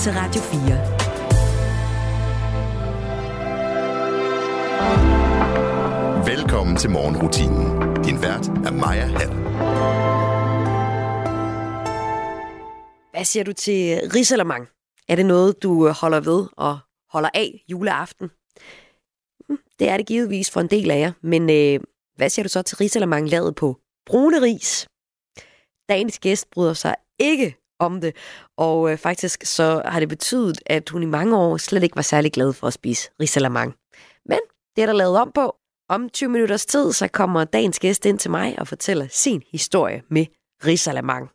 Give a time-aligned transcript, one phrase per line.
[0.00, 0.60] til Radio 4.
[6.26, 7.94] Velkommen til morgenrutinen.
[8.04, 9.30] Din vært er Maja Hall.
[13.10, 14.68] Hvad siger du til risalemang?
[15.08, 16.78] Er det noget, du holder ved og
[17.10, 18.30] holder af juleaften?
[19.48, 21.80] Hm, det er det givetvis for en del af jer, men øh,
[22.16, 23.76] hvad siger du så til risalemang lavet på
[24.06, 24.88] brune ris?
[25.88, 28.16] Dagens gæst bryder sig ikke om det,
[28.56, 32.02] og øh, faktisk så har det betydet, at hun i mange år slet ikke var
[32.02, 33.74] særlig glad for at spise risalamang.
[34.26, 34.38] Men
[34.76, 35.56] det er der lavet om på.
[35.88, 40.02] Om 20 minutters tid, så kommer dagens gæst ind til mig og fortæller sin historie
[40.10, 40.26] med
[40.66, 41.30] risalamang.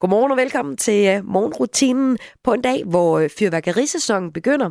[0.00, 4.70] Godmorgen og velkommen til øh, morgenrutinen på en dag, hvor øh, fyrværkerisæsonen begynder.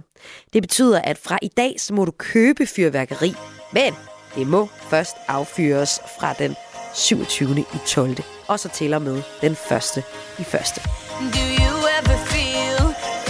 [0.53, 3.33] Det betyder, at fra i dag, så må du købe fyrværkeri,
[3.73, 3.93] men
[4.35, 6.55] det må først affyres fra den
[6.95, 7.59] 27.
[7.59, 8.17] i 12.
[8.47, 10.03] Og så til og med den første
[10.39, 10.81] i første.
[11.19, 12.81] Do you ever feel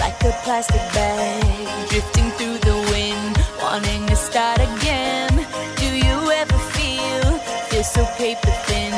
[0.04, 1.42] like a plastic bag
[1.92, 5.34] drifting through the wind, wanting to start again?
[5.84, 7.26] Do you ever feel
[7.72, 8.94] this so paper thin,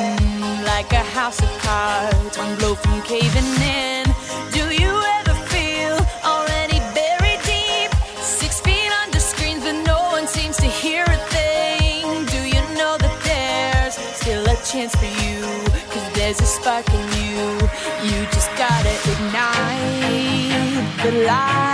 [0.71, 3.66] like a house of cards, one blow from caving in?
[21.11, 21.66] The light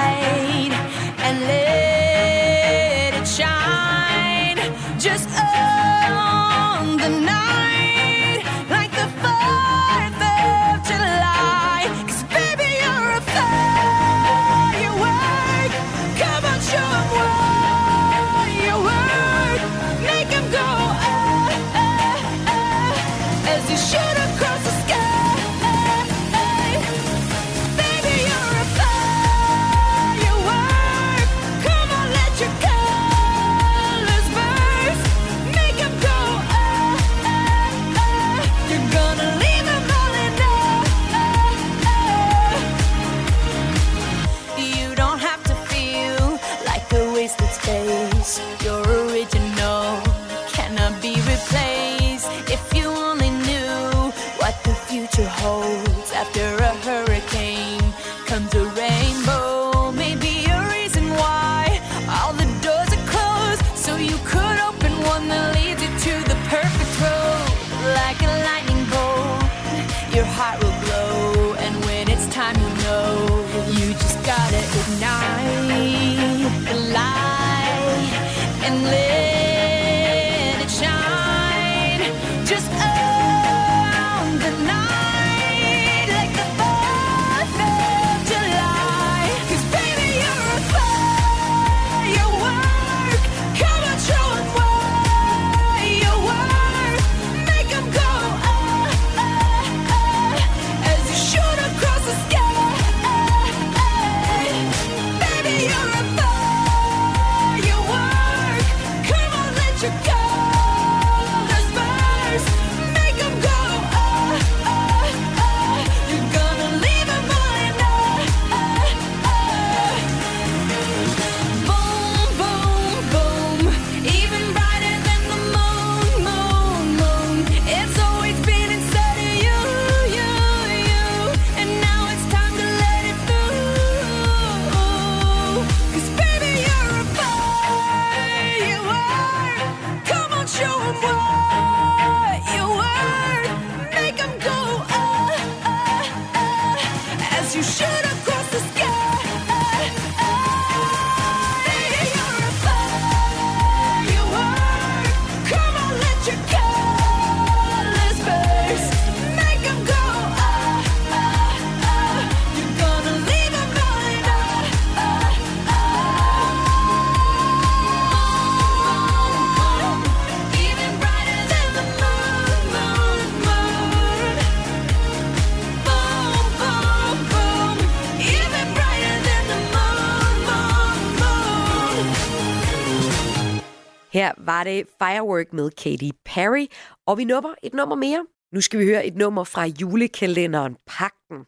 [184.64, 186.68] var det Firework med Katy Perry,
[187.08, 188.26] og vi nupper et nummer mere.
[188.54, 191.46] Nu skal vi høre et nummer fra julekalenderen Pakten.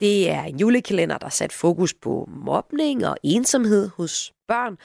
[0.00, 4.78] Det er en julekalender, der sat fokus på mobning og ensomhed hos børn.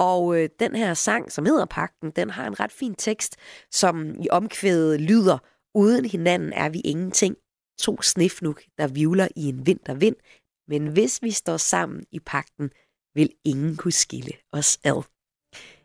[0.00, 3.36] Og øh, den her sang, som hedder Pakten, den har en ret fin tekst,
[3.70, 5.38] som i omkvædet lyder,
[5.74, 7.36] uden hinanden er vi ingenting.
[7.78, 10.16] To snifnuk, der vivler i en vintervind,
[10.68, 12.70] men hvis vi står sammen i pakten,
[13.14, 15.11] vil ingen kunne skille os ad.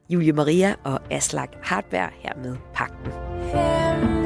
[0.09, 3.11] Julie Maria og Aslak Hartberg her med pakten.
[3.53, 4.16] Hemmelighed,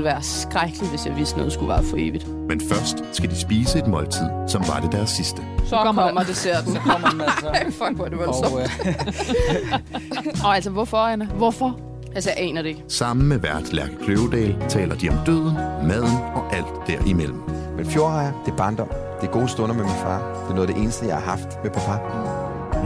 [0.00, 2.28] ville være skrækkeligt, hvis jeg vidste, noget skulle være for evigt.
[2.48, 5.42] Men først skal de spise et måltid, som var det deres sidste.
[5.64, 6.72] Så kommer, kommer desserten.
[6.76, 7.48] Så kommer den altså.
[7.48, 8.54] Ej, fuck, hvor er det voldsomt.
[8.54, 11.24] Og, øh, Og altså, hvorfor, Anna?
[11.24, 11.80] Hvorfor?
[12.14, 12.84] Altså, jeg aner det ikke.
[12.88, 15.54] Sammen med vært Lærke Kløvedal taler de om døden,
[15.88, 17.42] maden og alt derimellem.
[17.76, 18.88] Men fjordrejer, det er barndom.
[19.20, 20.18] Det er gode stunder med min far.
[20.42, 21.98] Det er noget af det eneste, jeg har haft med pappa.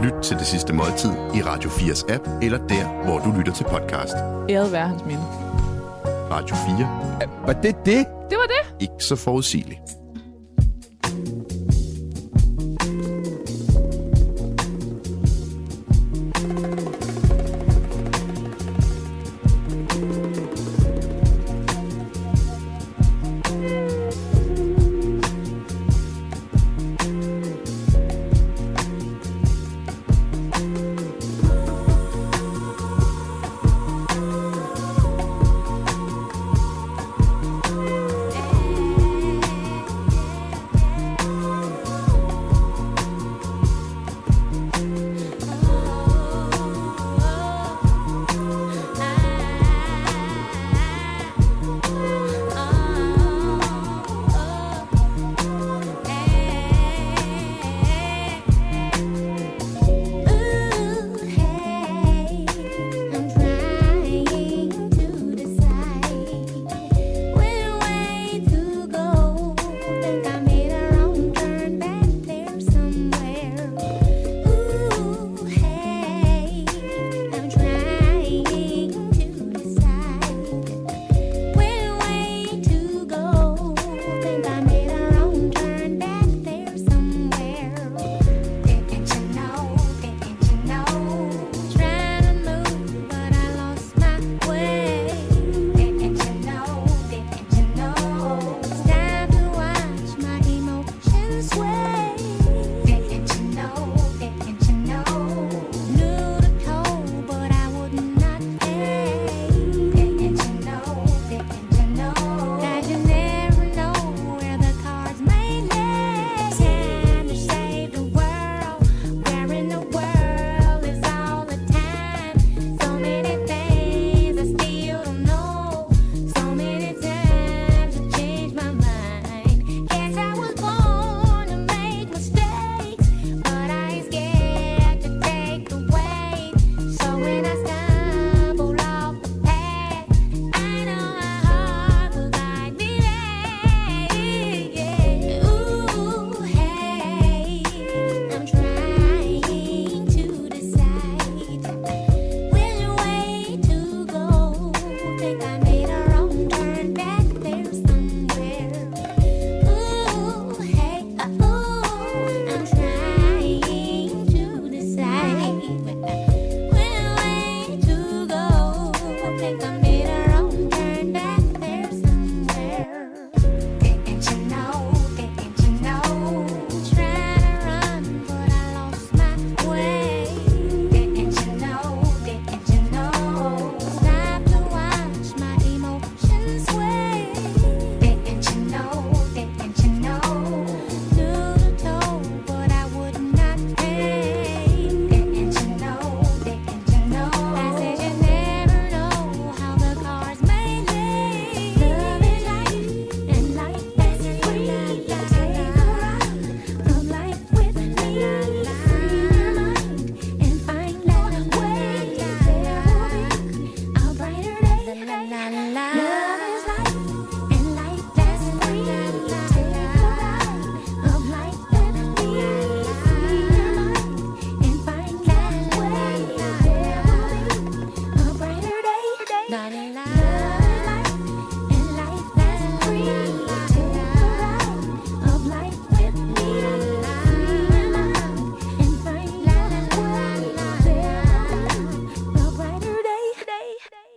[0.03, 3.65] Lyt til det sidste måltid i Radio 4's app, eller der, hvor du lytter til
[3.65, 4.15] podcast.
[4.51, 5.44] Æret være hans minde.
[6.35, 6.89] Radio 4.
[7.47, 8.07] Var det det?
[8.31, 8.85] Det var det.
[8.85, 9.81] Ikke så forudsigeligt.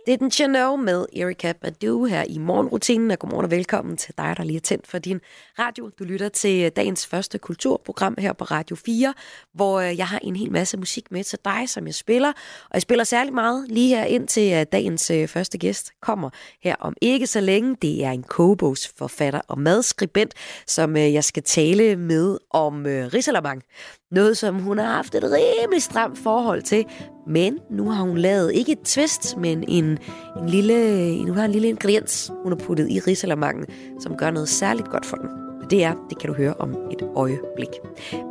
[0.08, 4.14] Det er den Chanel med Erika Badu her i morgenrutinen, og godmorgen og velkommen til
[4.18, 5.20] dig, der lige er tændt for din
[5.58, 5.90] radio.
[5.98, 9.14] Du lytter til dagens første kulturprogram her på Radio 4,
[9.54, 12.28] hvor øh, jeg har en hel masse musik med til dig, som jeg spiller.
[12.62, 16.30] Og jeg spiller særlig meget lige her ind til øh, dagens øh, første gæst kommer
[16.62, 17.76] her om ikke så længe.
[17.82, 20.34] Det er en kogebogsforfatter og madskribent,
[20.66, 23.62] som jeg skal tale med om øh, risalamang.
[24.10, 26.86] Noget, som hun har haft et rimelig stramt forhold til.
[27.28, 29.98] Men nu har hun lavet ikke et twist, men en,
[30.40, 33.66] en lille, en, har en lille ingrediens, hun har puttet i risalamangen,
[34.00, 35.28] som gør noget særligt godt for den.
[35.70, 37.68] Det er, det kan du høre om et øjeblik.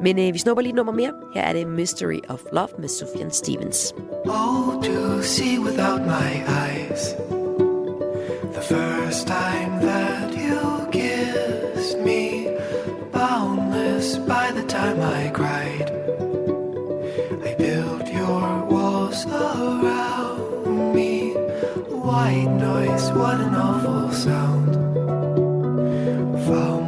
[0.04, 1.12] Men øh, vi snupper lige et nummer mere.
[1.34, 3.94] Her er det Mystery of Love med Sufjan Stevens.
[4.26, 6.32] Oh, to see without my
[6.66, 7.16] eyes.
[8.54, 12.48] The first time that you kissed me,
[13.14, 16.27] boundless by the time I cried.
[19.26, 21.32] Walls around me.
[21.32, 24.76] White noise, what an awful sound.
[26.46, 26.87] Fumbling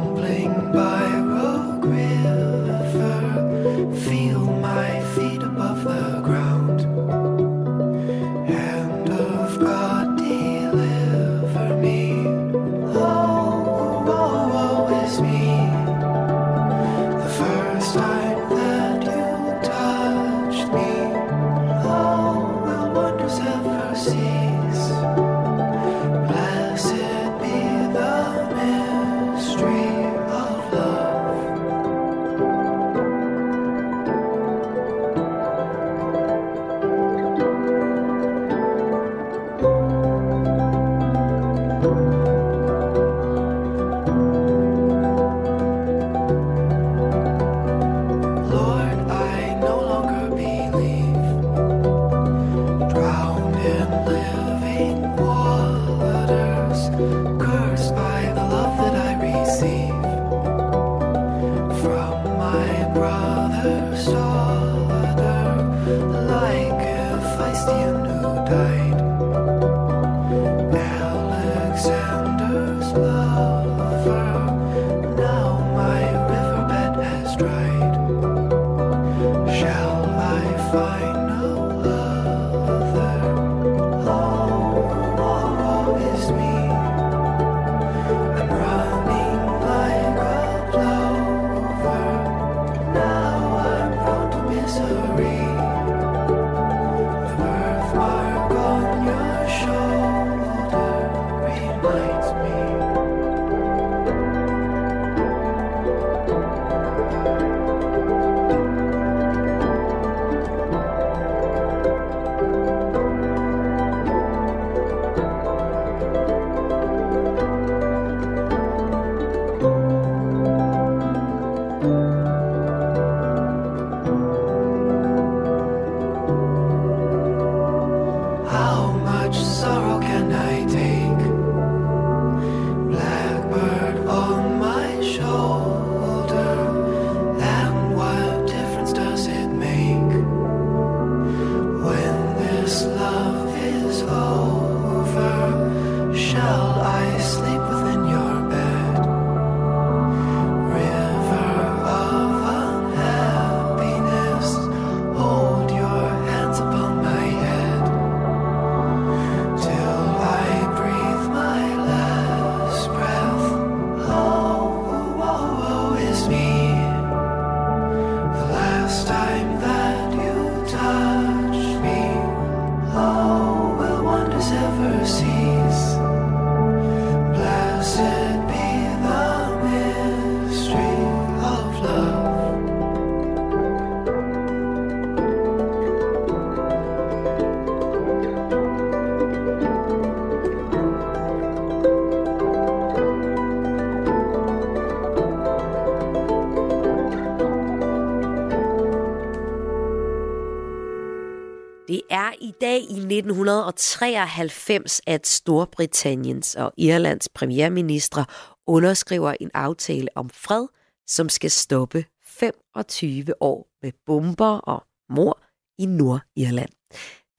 [203.20, 208.24] 1993, at Storbritanniens og Irlands premierministre
[208.66, 210.66] underskriver en aftale om fred,
[211.06, 215.42] som skal stoppe 25 år med bomber og mor
[215.78, 216.70] i Nordirland.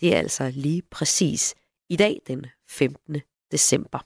[0.01, 1.55] Det er altså lige præcis
[1.89, 3.21] I dag den 15.
[3.51, 3.99] december.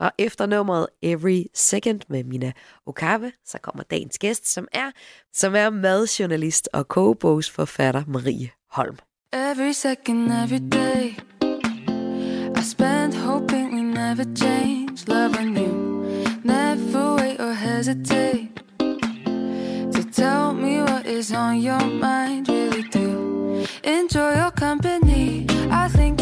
[0.00, 2.52] Og efter nummeret Every Second med Mina
[2.86, 4.90] Okabe, så kommer dagens gæst, som er,
[5.32, 8.96] som er madjournalist og kogebogsforfatter Marie Holm.
[9.34, 15.08] Every second, every day, I spend hoping we never change.
[15.08, 22.46] Love on you, never wait or hesitate to tell me what is on your mind.
[22.50, 25.46] Really do enjoy your company.
[25.70, 26.21] I think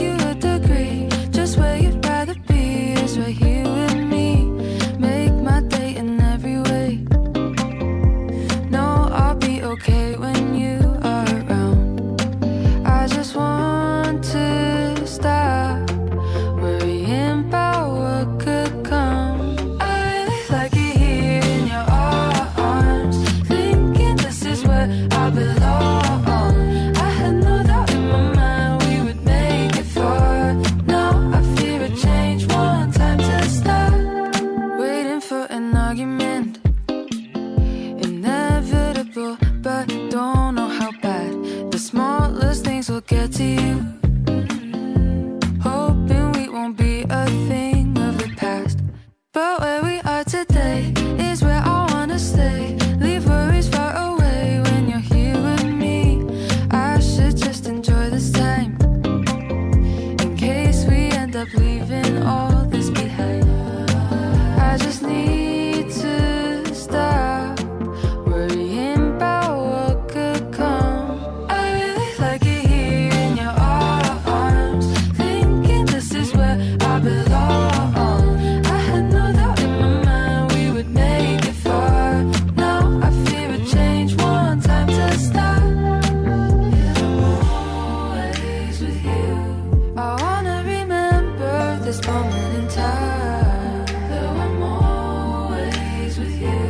[91.90, 93.84] this moment in time.
[94.10, 96.62] Though I'm always with you.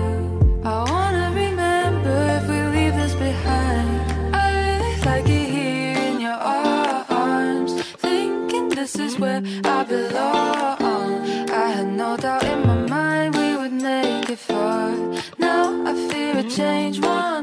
[0.64, 3.90] I wanna remember if we leave this behind.
[4.44, 6.40] I really like it here in your
[7.20, 7.72] arms.
[8.06, 9.42] Thinking this is where
[9.76, 11.18] I belong.
[11.64, 14.88] I had no doubt in my mind we would make it far.
[15.38, 17.39] Now I fear a change, one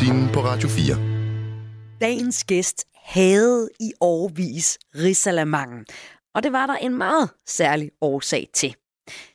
[0.00, 1.98] morgenrutinen på Radio 4.
[2.00, 5.86] Dagens gæst havde i årvis risalamangen,
[6.34, 8.74] og det var der en meget særlig årsag til.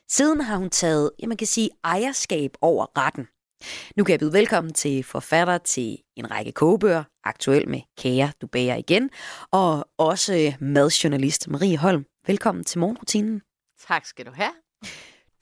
[0.08, 3.26] Siden har hun taget, ja, man kan sige, ejerskab over retten.
[3.96, 8.46] Nu kan jeg byde velkommen til forfatter til en række kogebøger, aktuel med Kære, du
[8.46, 9.10] bager igen,
[9.52, 12.04] og også madjournalist Marie Holm.
[12.26, 13.42] Velkommen til morgenrutinen.
[13.88, 14.52] Tak skal du have.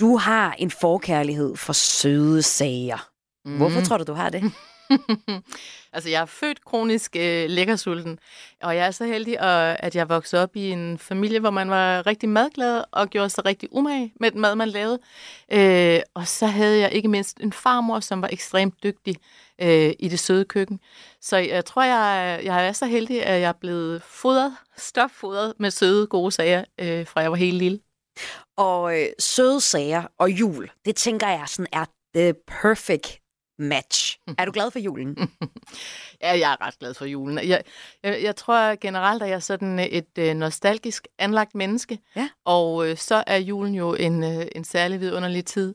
[0.00, 3.08] Du har en forkærlighed for søde sager.
[3.44, 3.56] Mm.
[3.56, 4.42] Hvorfor tror du, du har det?
[5.92, 8.18] altså, jeg er født kronisk øh, lækkersulten,
[8.62, 11.70] og jeg er så heldig, og, at jeg voksede op i en familie, hvor man
[11.70, 14.98] var rigtig madglad og gjorde sig rigtig umage med den mad, man lavede.
[15.52, 19.16] Øh, og så havde jeg ikke mindst en farmor, som var ekstremt dygtig
[19.60, 20.80] øh, i det søde køkken.
[21.20, 25.70] Så jeg tror, jeg, jeg er så heldig, at jeg er blevet fodret, stopfodret med
[25.70, 27.80] søde, gode sager, øh, fra jeg var helt lille.
[28.56, 33.23] Og øh, søde sager og jul, det tænker jeg sådan er the perfect
[33.58, 34.18] match.
[34.38, 35.16] Er du glad for julen?
[36.20, 37.38] Ja, jeg er ret glad for julen.
[37.38, 37.62] Jeg,
[38.02, 41.98] jeg, jeg tror generelt, at jeg er sådan et øh, nostalgisk anlagt menneske.
[42.16, 42.28] Ja.
[42.44, 45.74] Og øh, så er julen jo en, øh, en særlig vidunderlig tid.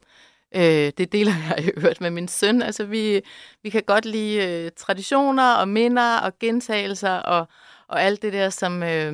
[0.55, 2.61] Øh, det deler jeg i øvrigt med min søn.
[2.61, 3.21] Altså, vi,
[3.63, 7.47] vi kan godt lide øh, traditioner og minder og gentagelser og,
[7.87, 9.13] og alt det der, som, øh,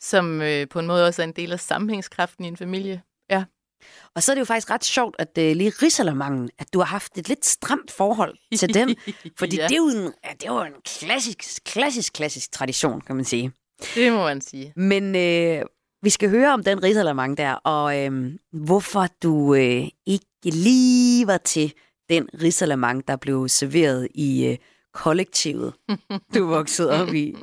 [0.00, 3.02] som øh, på en måde også er en del af sammenhængskraften i en familie.
[3.30, 3.44] Ja.
[4.14, 6.86] Og så er det jo faktisk ret sjovt, at uh, lige Rigsalermangen, at du har
[6.86, 8.88] haft et lidt stramt forhold til dem.
[9.38, 9.62] Fordi Ja.
[9.62, 13.24] det, er jo en, ja, det er jo en klassisk, klassisk, klassisk tradition, kan man
[13.24, 13.52] sige.
[13.94, 14.72] Det må man sige.
[14.76, 15.62] Men øh,
[16.02, 21.38] vi skal høre om den Rigsalermang der, og øh, hvorfor du øh, ikke lige var
[21.38, 21.72] til
[22.08, 24.56] den Rigsalermang, der blev serveret i øh,
[24.98, 25.72] kollektivet,
[26.34, 27.36] du er vokset op i.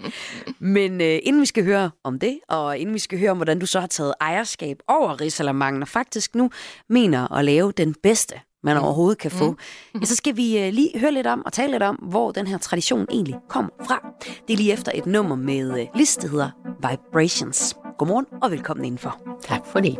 [0.60, 3.60] Men øh, inden vi skal høre om det, og inden vi skal høre om, hvordan
[3.60, 6.50] du så har taget ejerskab over Rigsalermangen, og faktisk nu
[6.89, 9.56] mener at lave den bedste, man overhovedet kan få,
[9.96, 12.48] ja, så skal vi øh, lige høre lidt om og tale lidt om, hvor den
[12.48, 14.08] her tradition egentlig kommer fra.
[14.48, 16.50] Det er lige efter et nummer med øh, liste, der hedder
[16.89, 17.76] Vibrations.
[17.98, 19.38] Godmorgen og velkommen indenfor.
[19.41, 19.98] Tak for det.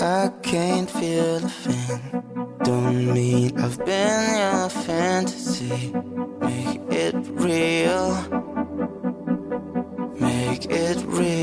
[0.00, 2.22] I can't feel a thing.
[2.64, 5.92] Don't mean I've been your fantasy.
[6.40, 8.14] Make it real.
[10.18, 11.33] Make it real.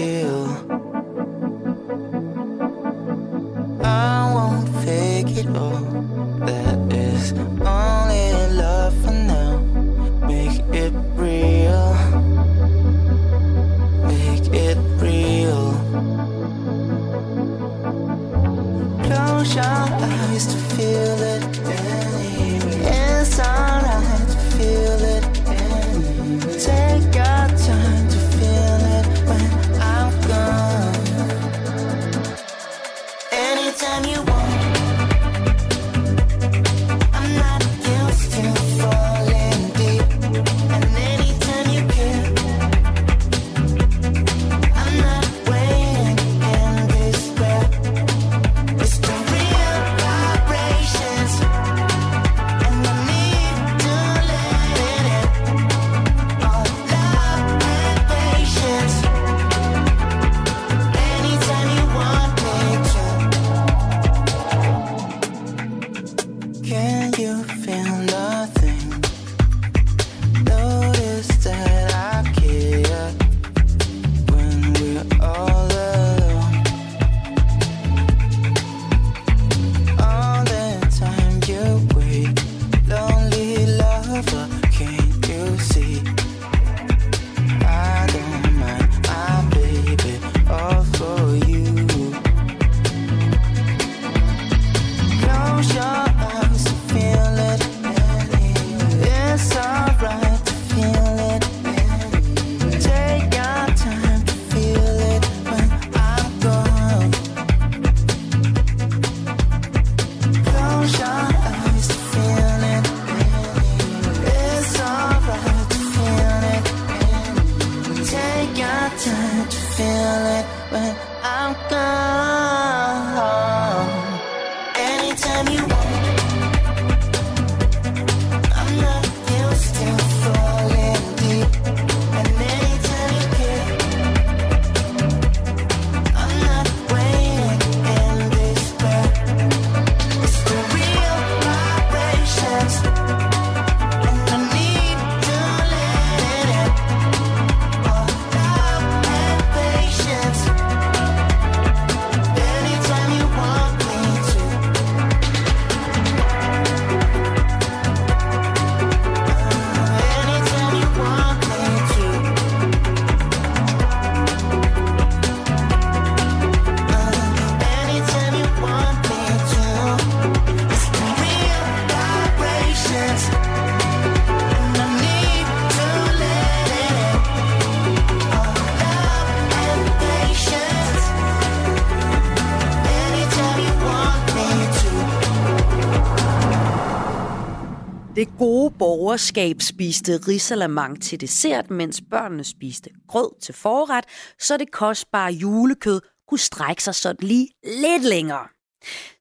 [189.12, 194.06] Borgerskab spiste risalamang til dessert, mens børnene spiste grød til forret,
[194.40, 198.48] så det kostbare julekød kunne strække sig sådan lige lidt længere.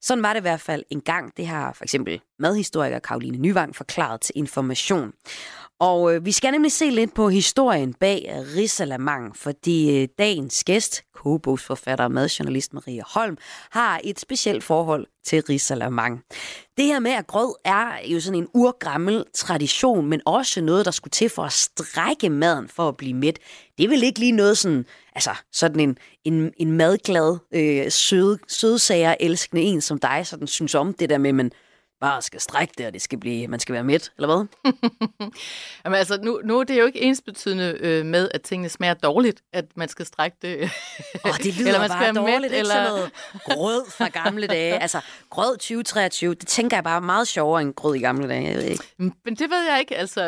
[0.03, 1.37] Sådan var det i hvert fald en gang.
[1.37, 5.13] Det har for eksempel madhistoriker Karoline Nyvang forklaret til information.
[5.81, 10.65] Og øh, vi skal nemlig se lidt på historien bag øh, Risalamang, fordi øh, dagens
[10.65, 13.39] gæst, kogebogsforfatter og madjournalist Maria Holm,
[13.71, 16.21] har et specielt forhold til Risalamang.
[16.77, 20.91] Det her med, at grød er jo sådan en urgammel tradition, men også noget, der
[20.91, 23.39] skulle til for at strække maden for at blive mæt.
[23.79, 28.39] Det er vel ikke lige noget sådan, altså sådan en, en, en madglad, øh, søde,
[28.49, 31.53] sødsager elskende en som dig, sådan synes om det der med, men
[32.01, 34.73] bare skal strække det, og det skal blive, man skal være mæt, eller hvad?
[35.85, 39.43] Jamen altså, nu, nu er det jo ikke ensbetydende øh, med, at tingene smager dårligt,
[39.53, 40.71] at man skal strække det.
[41.25, 43.11] Åh, det lyder eller man bare være dårligt, mæt, ikke sådan noget
[43.45, 44.79] grød fra gamle dage.
[44.83, 48.49] Altså, grød 2023, det tænker jeg bare er meget sjovere end grød i gamle dage.
[48.49, 48.85] Jeg ved ikke.
[48.99, 49.97] Men det ved jeg ikke.
[49.97, 50.23] Altså,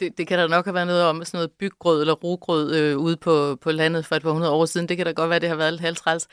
[0.00, 2.98] det, det kan der nok have været noget om, sådan noget byggrød eller rogrød øh,
[2.98, 4.88] ude på, på landet for et par hundrede år siden.
[4.88, 6.28] Det kan da godt være, det har været lidt halvtræls.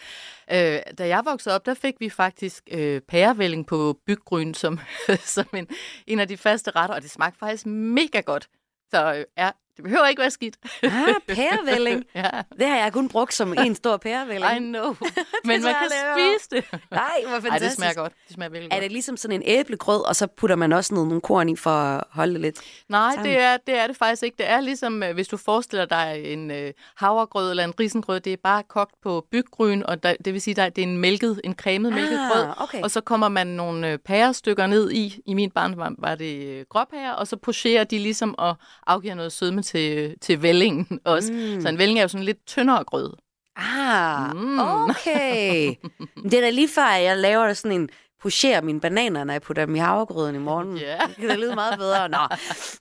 [0.51, 4.79] Øh, da jeg voksede op, der fik vi faktisk øh, pærevælling på byggryn som,
[5.35, 5.67] som en,
[6.07, 8.49] en af de faste retter, og det smagte faktisk mega godt.
[8.91, 10.55] Så øh, ja, det behøver ikke være skidt.
[10.83, 10.89] Ah,
[11.27, 12.03] pærevælling.
[12.15, 14.55] ja, Det har jeg kun brugt som en stor pærevælling.
[14.55, 14.95] I know.
[15.45, 16.37] Men man kan laver.
[16.37, 16.81] spise det.
[16.91, 17.61] Nej, hvor fantastisk.
[17.69, 18.13] det smager godt.
[18.27, 18.83] Det smager virkelig Er godt.
[18.83, 21.69] det ligesom sådan en æblegrød, og så putter man også noget, nogle korn i for
[21.69, 22.59] at holde det lidt?
[22.89, 23.31] Nej, sammen?
[23.31, 24.37] det er, det er det faktisk ikke.
[24.37, 28.33] Det er ligesom, øh, hvis du forestiller dig en øh, havregrød eller en risengrød, det
[28.33, 31.41] er bare kogt på byggryn, og der, det vil sige, at det er en mælket,
[31.43, 31.99] en cremet Ah,
[32.31, 32.81] grød, okay.
[32.81, 35.19] og så kommer man nogle øh, pærestykker ned i.
[35.25, 38.55] I min barn var, var det øh, gråpærer, og så pocherer de ligesom og
[38.87, 41.33] afgiver noget sødme til, til vællingen også.
[41.33, 41.61] Mm.
[41.61, 43.13] Så en vælling er jo sådan lidt tyndere grød.
[43.55, 44.59] Ah, Mm.
[44.59, 45.73] okay.
[46.23, 47.89] Det er da lige før, at jeg laver sådan en
[48.23, 50.77] pocherer mine bananer, når jeg putter dem i havregryden i morgen.
[50.77, 50.97] Ja.
[51.07, 52.09] Det kan lyde meget bedre.
[52.09, 52.17] Nå.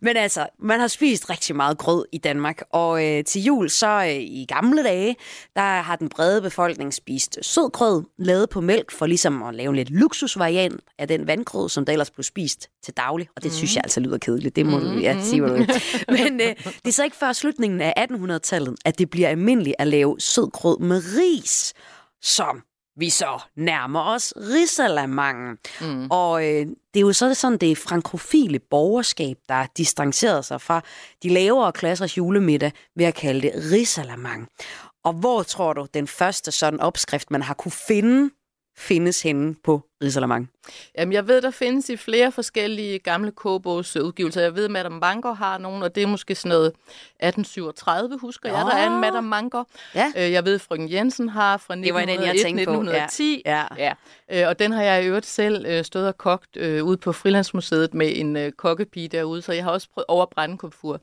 [0.01, 3.89] Men altså, man har spist rigtig meget grød i Danmark, og øh, til jul, så
[3.89, 5.17] øh, i gamle dage,
[5.57, 9.71] der har den brede befolkning spist sød grød, lavet på mælk, for ligesom at lave
[9.71, 13.29] en lidt luksusvariant af den vandgrød, som der ellers blev spist til daglig.
[13.37, 15.69] Og det synes jeg altså lyder kedeligt, det må du ja, sige, hvad du vil.
[16.19, 19.87] Men øh, det er så ikke før slutningen af 1800-tallet, at det bliver almindeligt at
[19.87, 21.75] lave sød grød med ris,
[22.23, 22.63] som
[23.03, 25.59] vi så nærmer os risalamangen.
[25.81, 26.07] Mm.
[26.11, 30.83] Og øh, det er jo så sådan det frankofile borgerskab, der har distanceret sig fra
[31.23, 34.49] de lavere klassers julemiddag ved at kalde det risalamang.
[35.05, 38.31] Og hvor tror du, den første sådan opskrift, man har kunne finde,
[38.77, 40.51] findes henne på risalamang?
[40.99, 44.41] Jamen, jeg ved, der findes i flere forskellige gamle kogebogsudgivelser.
[44.41, 48.49] Jeg ved, at Madame Mango har nogen, og det er måske sådan noget 1837, husker
[48.49, 48.67] jeg.
[48.67, 49.01] Der er en.
[49.01, 49.65] Madame Mango.
[49.95, 50.13] Ja.
[50.17, 52.71] Øh, Jeg ved, frøken Jensen har fra Det var den, jeg 1901, tænkte på.
[52.73, 53.43] 1910.
[53.47, 53.65] Ja.
[53.79, 53.93] ja.
[54.43, 57.13] Øh, Og den har jeg i øvrigt selv øh, stået og kogt øh, ude på
[57.13, 61.01] Frilandsmuseet med en øh, kokkepige derude, så jeg har også prøvet over brændekomfur.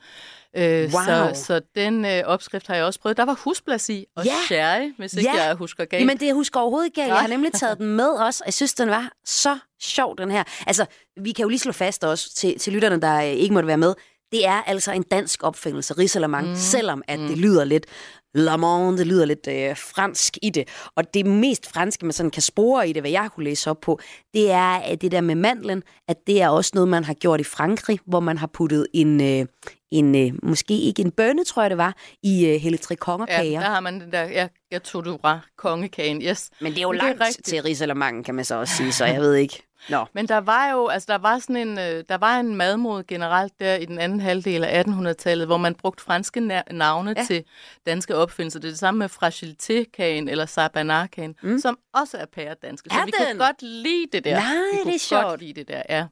[0.57, 0.89] Øh, Wow.
[0.89, 3.17] så, så den øh, opskrift har jeg også prøvet.
[3.17, 4.31] Der var husblas i, og Ja.
[4.45, 5.43] sherry, hvis ikke Ja.
[5.43, 6.01] jeg husker galt.
[6.01, 7.01] Jamen, det jeg husker overhovedet ikke.
[7.01, 7.21] Jeg Nej.
[7.21, 10.43] har nemlig taget den med også, og jeg synes, den var så sjov, den her.
[10.67, 10.85] Altså,
[11.21, 13.77] vi kan jo lige slå fast også til, til lytterne, der øh, ikke måtte være
[13.77, 13.93] med.
[14.31, 16.55] Det er altså en dansk opfindelse, risalamang, mm.
[16.55, 17.27] selvom at mm.
[17.27, 17.85] det lyder lidt
[18.33, 20.67] Lamont, det lyder lidt øh, fransk i det.
[20.95, 23.79] Og det mest franske, man sådan kan spore i det, hvad jeg kunne læse op
[23.81, 23.99] på,
[24.33, 27.39] det er at det der med mandlen, at det er også noget, man har gjort
[27.39, 29.45] i Frankrig, hvor man har puttet en, øh,
[29.91, 32.95] en øh, måske ikke en bønne, tror jeg det var, i øh, hele tre ja,
[32.95, 33.59] kongerkager.
[33.59, 36.49] der har man den der, ja, jeg tog du fra kongekagen, yes.
[36.61, 37.45] Men det er jo Men det er langt rigtigt.
[37.47, 39.63] til risalamangen, kan man så også sige, så jeg ved ikke.
[39.89, 40.05] Nå.
[40.13, 43.53] Men der var jo, altså der var sådan en, øh, der var en madmode generelt
[43.59, 47.21] der i den anden halvdel af 1800-tallet, hvor man brugte franske na- navne Ja.
[47.21, 47.25] ja.
[47.27, 47.43] til
[47.85, 48.59] danske opfindelser.
[48.59, 51.59] Det er det samme med fragilité-kagen eller sabanarkagen, mm.
[51.59, 52.89] som også er pæredanske.
[52.91, 53.25] Så Er vi den?
[53.37, 54.39] kunne godt lide det der.
[54.39, 54.53] Nej,
[54.85, 55.23] vi det er sjovt.
[55.23, 56.05] godt lide det der, ja.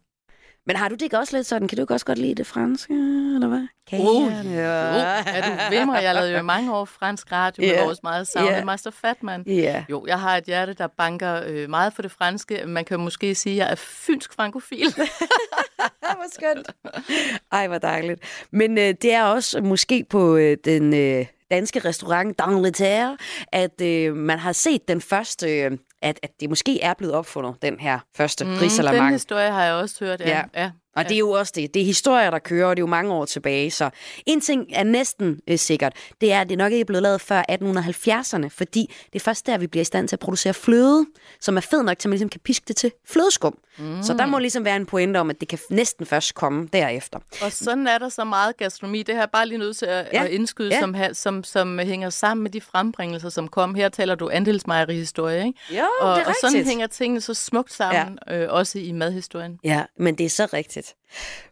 [0.68, 1.68] Men har du det ikke også lidt sådan?
[1.68, 3.68] Kan du ikke også godt lide det franske, eller hvad?
[3.90, 6.04] Kagerne, jo, og- er du ved mig?
[6.04, 7.84] Jeg lavede jo mange år fransk radio med Ja.
[7.84, 8.64] vores meget savnede Ja.
[8.66, 9.44] Master Fatman.
[9.48, 9.84] Ja.
[9.90, 12.62] Jo, jeg har et hjerte, der banker øh, meget for det franske.
[12.66, 14.94] Man kan måske sige, at jeg er fynsk frankofil.
[16.02, 16.68] Hvor skønt.
[17.52, 18.22] Ej, hvor dejligt.
[18.52, 23.18] Men øh, det er også måske på øh, den øh, danske restaurant D'Angleterre,
[23.52, 27.56] at øh, man har set den første, øh, at, at det måske er blevet opfundet,
[27.62, 29.12] den her første mm, den risalamang.
[29.12, 30.20] historie har jeg også hørt.
[30.20, 30.30] Ja.
[30.30, 30.44] Ja.
[30.64, 30.72] ja.
[30.98, 31.04] Ja.
[31.04, 31.74] Og det er jo også det.
[31.74, 33.72] Det er historier, der kører, og det er jo mange år tilbage.
[33.72, 33.90] Så
[34.26, 37.22] en ting er næsten øh, sikkert, det er, at det nok ikke er blevet lavet
[37.22, 41.06] før 1870'erne, fordi det er først der, vi bliver i stand til at producere fløde,
[41.42, 43.58] som er fed nok til, at man ligesom kan piske det til flødeskum.
[43.80, 44.04] Mm.
[44.04, 47.20] Så der må ligesom være en pointe om, at det kan næsten først komme derefter.
[47.42, 49.04] Og sådan er der så meget gastronomi.
[49.04, 50.20] Det jeg bare lige nødt til at, Ja.
[50.20, 50.26] ja.
[50.26, 50.76] at indskyde, Ja.
[50.76, 50.82] ja.
[50.82, 53.76] som, som, som hænger sammen med de frembringelser, som kom.
[53.76, 55.60] Her taler du andelsmejeri-historie, ikke?
[55.72, 56.68] Jo, og, det er og sådan rigtigt.
[56.68, 58.38] hænger tingene så smukt sammen, ja.
[58.44, 59.60] øh, også i madhistorien.
[59.64, 60.87] Ja, men det er så rigtigt.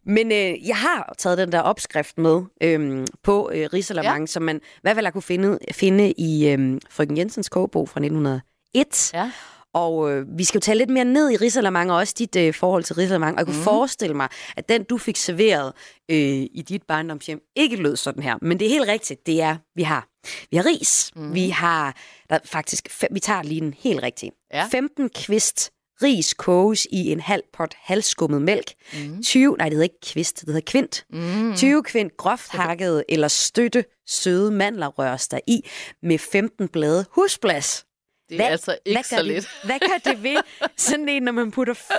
[0.06, 4.26] Men øh, jeg har taget den der opskrift med øhm, på øh, risalamang, ja.
[4.26, 8.00] som man i hvert fald har kunne finde, finde i øhm, Frøken Jensens kogebog fra
[8.00, 9.13] 1901.
[9.13, 9.32] Ja.
[9.74, 12.54] Og øh, vi skal jo tale lidt mere ned i risalamang, og også dit øh,
[12.54, 13.36] forhold til risalamang.
[13.36, 13.63] Og jeg kunne mm.
[13.63, 15.74] forestille mig, at den, du fik serveret
[16.12, 18.38] øh, i dit barndomshjem, ikke lød sådan her.
[18.41, 19.26] Men det er helt rigtigt.
[19.26, 20.08] Det er, vi har,
[20.52, 21.12] vi har ris.
[21.15, 21.34] Mm.
[21.34, 21.95] Vi har
[22.30, 24.32] der er faktisk, vi tager lige den helt rigtige.
[24.54, 24.67] Ja.
[24.71, 25.71] 15 kvist
[26.03, 28.73] ris koges i en halv pot halvskummet mælk.
[28.93, 29.23] Mm.
[29.23, 31.05] 20, nej, det hedder ikke kvist, det hedder kvint.
[31.10, 31.55] Mm.
[31.55, 35.69] 20 kvint groft hakket eller støtte søde mandler røres der i
[36.03, 37.86] med 15 blade husblas.
[38.29, 39.49] Det er hvad, altså ikke hvad så gør lidt.
[39.62, 40.38] Det, hvad gør det ved
[40.77, 41.97] sådan en, når man putter 15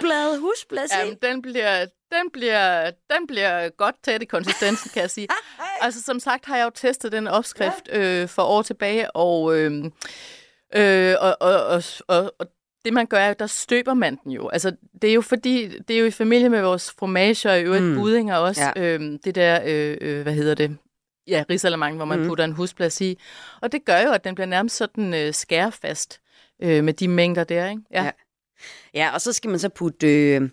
[0.00, 0.98] blade husblas i?
[0.98, 5.28] Jamen, den bliver, den, bliver, den bliver godt tæt i konsistensen, kan jeg sige.
[5.80, 9.84] altså, som sagt har jeg jo testet den opskrift øh, for år tilbage, og, øh,
[10.74, 12.46] øh, og, og, og, og, og
[12.84, 14.48] det man gør, er, der støber man den jo.
[14.48, 17.62] Altså, det er jo fordi, det er jo i familie med vores fromager og i
[17.62, 17.94] øvrigt Mm.
[17.94, 18.62] budinger også.
[18.62, 18.72] Ja.
[18.76, 18.94] Ja.
[18.98, 20.76] Øh, det der, øh, øh, hvad hedder det?
[21.28, 22.26] Ja, risalamang, hvor man Mm.
[22.28, 23.18] putter en husplads i.
[23.60, 26.20] Og det gør jo, at den bliver nærmest sådan øh, skærfast
[26.62, 27.82] øh, med de mængder der, ikke?
[27.90, 28.10] Ja.
[28.94, 30.50] Ja, og så skal man så putte øh,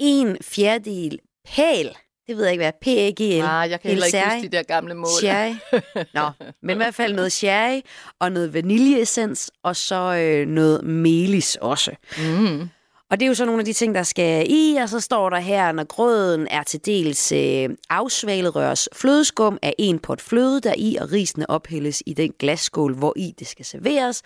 [0.00, 2.72] en fjerdedel pæl Det ved jeg ikke, hvad.
[2.72, 3.44] P-A-G-L.
[3.44, 5.08] Ah, jeg kan heller ikke huske de der gamle mål.
[5.20, 5.54] Sherry.
[6.14, 6.30] Nå,
[6.62, 7.80] men i hvert fald noget sherry
[8.20, 11.90] og noget vaniljeessens, og så øh, noget melis også.
[12.18, 12.68] Mm.
[13.10, 15.30] Og det er jo så nogle af de ting, der skal i, og så står
[15.30, 20.60] der her, når grøden er til dels øh, afsvalet rørs flødeskum af en pot fløde,
[20.60, 24.22] der i og risene ophældes i den glasskål, hvor i det skal serveres.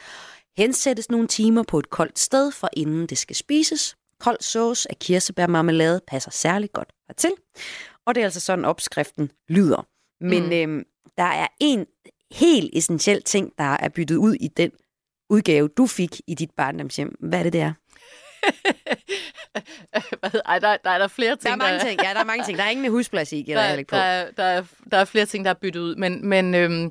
[0.57, 3.97] Hensættes nogle timer på et koldt sted, for inden det skal spises.
[4.21, 7.31] Kold sauce af kirsebærmarmelade passer særlig godt hertil.
[8.07, 9.87] Og det er altså sådan, opskriften lyder.
[10.21, 10.53] Men mm.
[10.53, 10.85] øhm,
[11.17, 11.87] der er en
[12.33, 14.71] helt essentiel ting, der er byttet ud i den
[15.31, 17.15] udgave, du fik i dit barndomshjem.
[17.21, 17.73] Hvad er det, der?
[20.21, 22.01] Hvad hedder- Ej, der, der er der flere ting, Der er mange ting.
[22.03, 22.59] Ja, der er mange ting.
[22.59, 23.97] Der er ingen med husplads i, gælder jeg der, ikke på.
[23.97, 25.97] der, er, der, er, der er flere ting, der er byttet ud.
[25.97, 26.91] Men, men øhm, øh,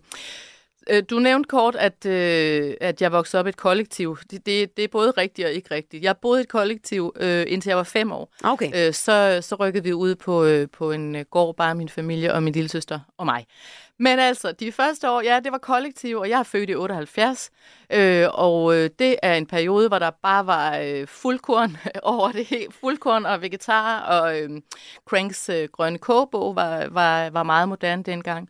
[1.10, 4.18] du nævnte kort, at, øh, at jeg voksede op i et kollektiv.
[4.32, 6.04] Det, det, det er både rigtigt og ikke rigtigt.
[6.04, 8.34] Jeg boede i et kollektiv, øh, indtil jeg var fem år.
[8.44, 8.88] Okay.
[8.88, 12.34] Øh, så, så rykkede vi ud på, øh, på en øh, gård, bare min familie
[12.34, 13.46] og min lille søster og mig.
[14.00, 17.52] Men altså, de første år, ja, det var kollektiv, og jeg er født i 78.
[17.90, 22.46] Øh, og øh, det er en periode, hvor der bare var øh, fuldkorn over det
[22.46, 22.72] hele.
[22.72, 24.50] Fuldkorn og vegetar, og øh,
[25.10, 28.50] Cranks øh, grønne kogebog var, var, var meget moderne dengang.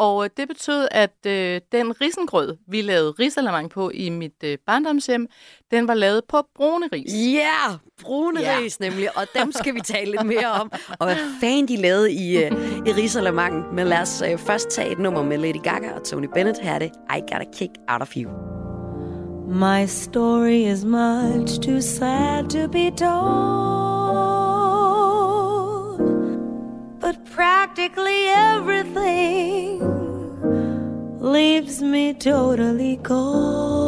[0.00, 4.58] Og øh, det betød, at øh, den risengrød, vi lavede risalamang på i mit øh,
[4.66, 5.26] barndomshjem,
[5.70, 7.12] den var lavet på brune ris.
[7.12, 8.58] Ja, yeah, brune Ja.
[8.58, 10.72] ris nemlig, og dem skal vi tale lidt mere om.
[10.98, 12.52] Og hvad fanden de lavede i, uh,
[12.86, 13.74] i Risalamang.
[13.74, 16.58] Men lad os uh, først tage et nummer med Lady Gaga og Tony Bennett.
[16.58, 18.30] Her er det I Got a Kick Out of You.
[19.48, 24.49] My story is much too sad to be told.
[27.00, 29.80] But practically everything
[31.18, 33.80] leaves me totally cold.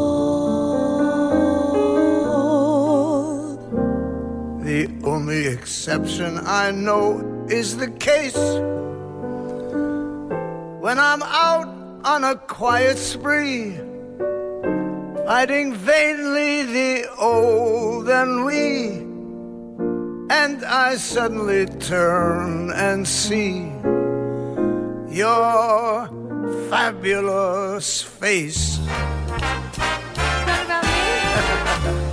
[4.64, 8.36] The only exception I know is the case
[10.80, 11.68] when I'm out
[12.04, 13.76] on a quiet spree,
[15.26, 19.11] fighting vainly the old and ennui.
[20.34, 23.70] And I suddenly turn and see
[25.10, 26.08] your
[26.70, 28.78] fabulous face.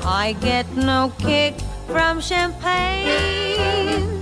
[0.03, 1.55] I get no kick
[1.87, 4.19] from champagne.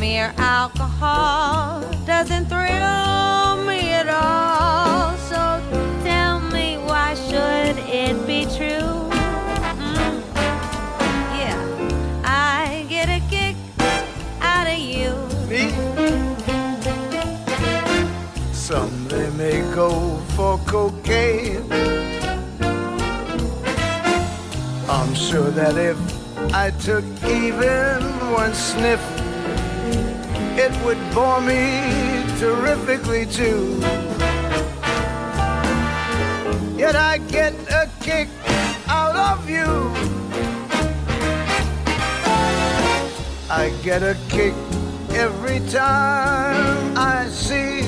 [0.00, 5.14] Mere alcohol doesn't thrill me at all.
[5.28, 5.60] So
[6.02, 9.01] tell me, why should it be true?
[25.62, 25.98] That if
[26.52, 28.02] I took even
[28.32, 29.00] one sniff,
[30.58, 31.62] it would bore me
[32.40, 33.78] terrifically too.
[36.76, 38.28] Yet I get a kick
[38.88, 39.70] out of you.
[43.48, 44.54] I get a kick
[45.14, 47.82] every time I see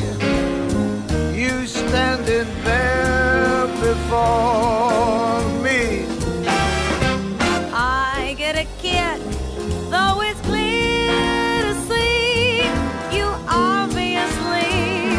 [1.37, 5.54] you standing there before
[9.91, 12.63] though it's clear to see
[13.17, 15.15] you obviously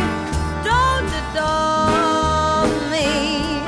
[0.64, 3.62] don't adore me.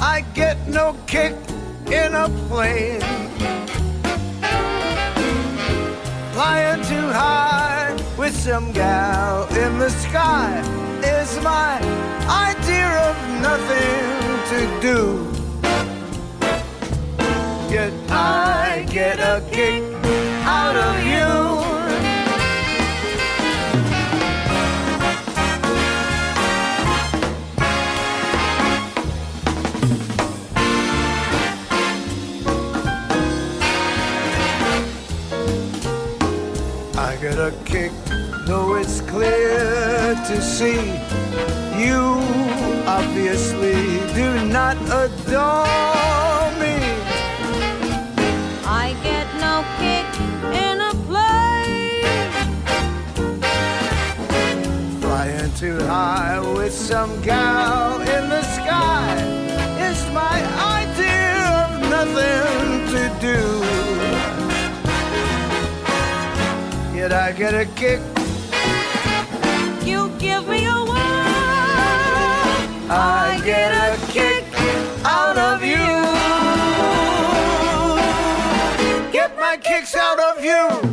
[0.00, 1.34] I get no kick
[1.86, 3.00] in a plane.
[6.32, 10.60] Flying too high with some gal in the sky
[11.02, 11.78] is my
[12.28, 14.02] idea of nothing
[14.50, 15.41] to do.
[17.72, 19.82] Yet I get a kick
[20.44, 21.32] out of you.
[37.00, 37.92] I get a kick,
[38.46, 40.92] though it's clear to see
[41.82, 42.20] you
[42.86, 46.31] obviously do not adore
[56.92, 59.16] some gal in the sky
[59.88, 60.38] is my
[60.78, 63.40] idea of nothing to do.
[66.94, 68.00] Yet I get a kick,
[69.88, 71.32] You give me a whirl.
[72.90, 74.44] I get a kick
[75.02, 75.88] out of you.
[79.12, 80.91] Get my kicks out of you.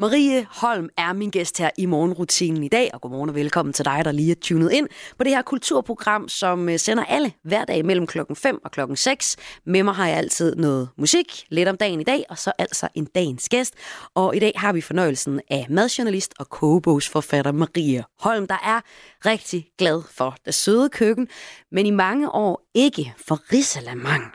[0.00, 3.84] Marie Holm er min gæst her i morgenrutinen i dag, og godmorgen og velkommen til
[3.84, 4.88] dig, der lige er tunet ind
[5.18, 8.96] på det her kulturprogram, som øh, sender alle hver dag mellem klokken 5 og klokken
[8.96, 9.36] 6.
[9.66, 12.88] Med mig har jeg altid noget musik, lidt om dagen i dag, og så altså
[12.94, 13.74] en dagens gæst.
[14.14, 18.80] Og i dag har vi fornøjelsen af madjournalist og kogebogsforfatter Marie Holm, der er
[19.28, 21.28] rigtig glad for det søde køkken,
[21.72, 24.32] men i mange år ikke for risalamang.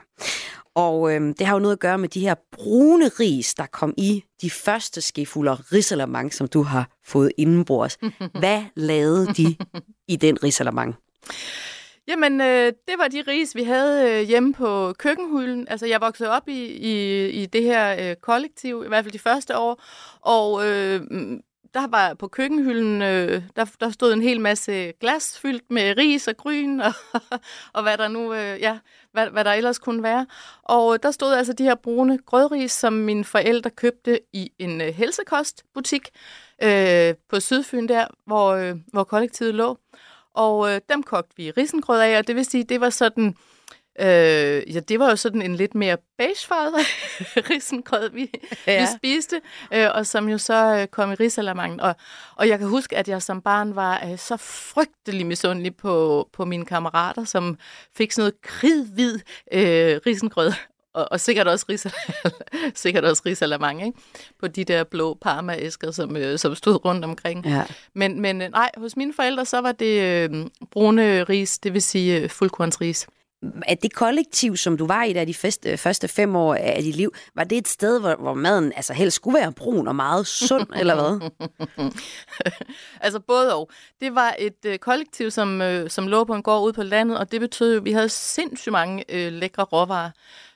[0.76, 3.94] Og øhm, det har jo noget at gøre med de her brune ris, der kom
[3.98, 7.98] i de første skefulde risalamang, som du har fået indenbords.
[8.40, 9.56] Hvad lavede de
[10.08, 10.96] i den risalamang?
[12.08, 15.68] Jamen, øh, det var de ris, vi havde øh, hjemme på køkkenhylden.
[15.70, 19.20] Altså, jeg voksede op i, i, i det her øh, kollektiv, i hvert fald de
[19.20, 19.84] første år.
[20.22, 21.02] Og øh,
[21.74, 26.28] der var på køkkenhylden, øh, der, der stod en hel masse glas fyldt med ris
[26.28, 26.94] og gryn og,
[27.74, 28.80] og hvad der nu, øh, ja,
[29.12, 30.26] hvad, hvad der ellers kunne være.
[30.64, 34.82] Og øh, der stod altså de her brune grødris, som mine forældre købte i en
[34.82, 36.10] øh, helsekostbutik
[36.64, 39.78] øh, på Sydfyn der, hvor, øh, hvor kollektivet lå.
[40.34, 43.28] Og øh, dem kogte vi risengrød af, og det vil sige, det var sådan...
[43.28, 43.34] Øh,
[44.08, 46.86] ja, det var jo sådan en lidt mere beigefarvet
[47.50, 48.32] risengrød, vi,
[48.68, 48.82] ja.
[48.82, 49.42] vi spiste,
[49.74, 51.80] øh, og som jo så øh, kom i risalamangen.
[51.80, 51.96] Og,
[52.36, 56.46] og jeg kan huske, at jeg som barn var øh, så frygtelig misundelig på, på
[56.46, 57.58] mine kammerater, som
[57.98, 59.20] fik sådan noget kridhvid
[59.52, 60.52] øh, risengrød,
[60.94, 63.98] og, og sikkert også risal- sikkert også risalamang, ikke?
[64.40, 67.46] På de der blå parmaæsker, som, øh, som stod rundt omkring.
[67.46, 67.64] Ja.
[67.94, 71.82] Men, men øh, nej, hos mine forældre, så var det øh, brune ris, det vil
[71.82, 73.08] sige øh, fuldkornsris.
[73.68, 76.96] Er det kollektiv, som du var i der de første, første fem år af dit
[76.96, 80.28] liv, var det et sted, hvor, hvor maden altså helst skulle være brun og meget
[80.28, 81.30] sund, eller hvad?
[83.02, 83.70] altså både og.
[84.02, 87.18] Det var et øh, kollektiv, som, øh, som lå på en gård ude på landet,
[87.18, 90.12] og det betød jo, at vi havde sindssygt mange øh, lækre råvarer.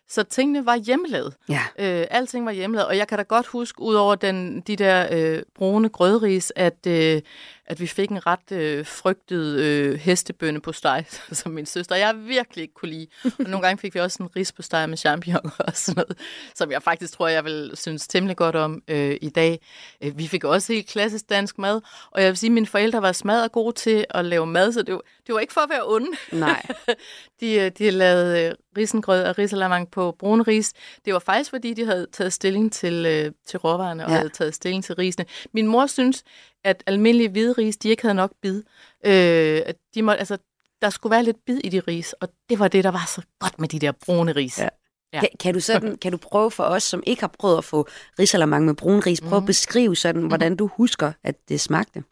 [0.10, 1.34] Så tingene var hjemmelavet.
[1.50, 1.62] Ja.
[1.80, 5.08] Øh, alting var hjemmelavet, og jeg kan da godt huske, ud over den, de der
[5.12, 7.22] øh, brune grødris, at, øh,
[7.68, 11.96] at vi fik en ret øh, frygtet øh, hestebønne på steg, som min søster.
[11.96, 13.08] Jeg virkelig ikke kunne lide.
[13.24, 16.18] Og nogle gange fik vi også en ris på steg med champignon og sådan noget,
[16.56, 19.60] som jeg faktisk tror, jeg vil synes temmelig godt om øh, i dag.
[20.04, 23.02] Øh, vi fik også helt klassisk dansk mad, og jeg vil sige, at mine forældre
[23.02, 25.70] var smadret gode til at lave mad, så det var, det var ikke for at
[25.70, 26.08] være onde.
[26.32, 26.66] Nej.
[27.40, 30.74] de, øh, de lavede øh, risengrød og risalamang på brune ris.
[31.06, 34.16] Det var faktisk, fordi de havde taget stilling til, øh, til råvarerne og Ja.
[34.18, 35.26] havde taget stilling til risene.
[35.54, 36.24] Min mor synes,
[36.66, 38.64] at almindelige hvide ris, de ikke havde nok bid.
[39.06, 40.38] Øh, at de må, altså,
[40.82, 43.22] der skulle være lidt bid i de ris, og det var det, der var så
[43.40, 44.60] godt med de der brune ris.
[44.60, 44.70] Ja.
[45.14, 45.20] Ja.
[45.20, 47.88] Kan, kan, du sådan, kan du prøve for os, som ikke har prøvet at få
[48.20, 52.04] risalamang med brun ris, prøve at beskrive sådan, hvordan du husker, at det smagte?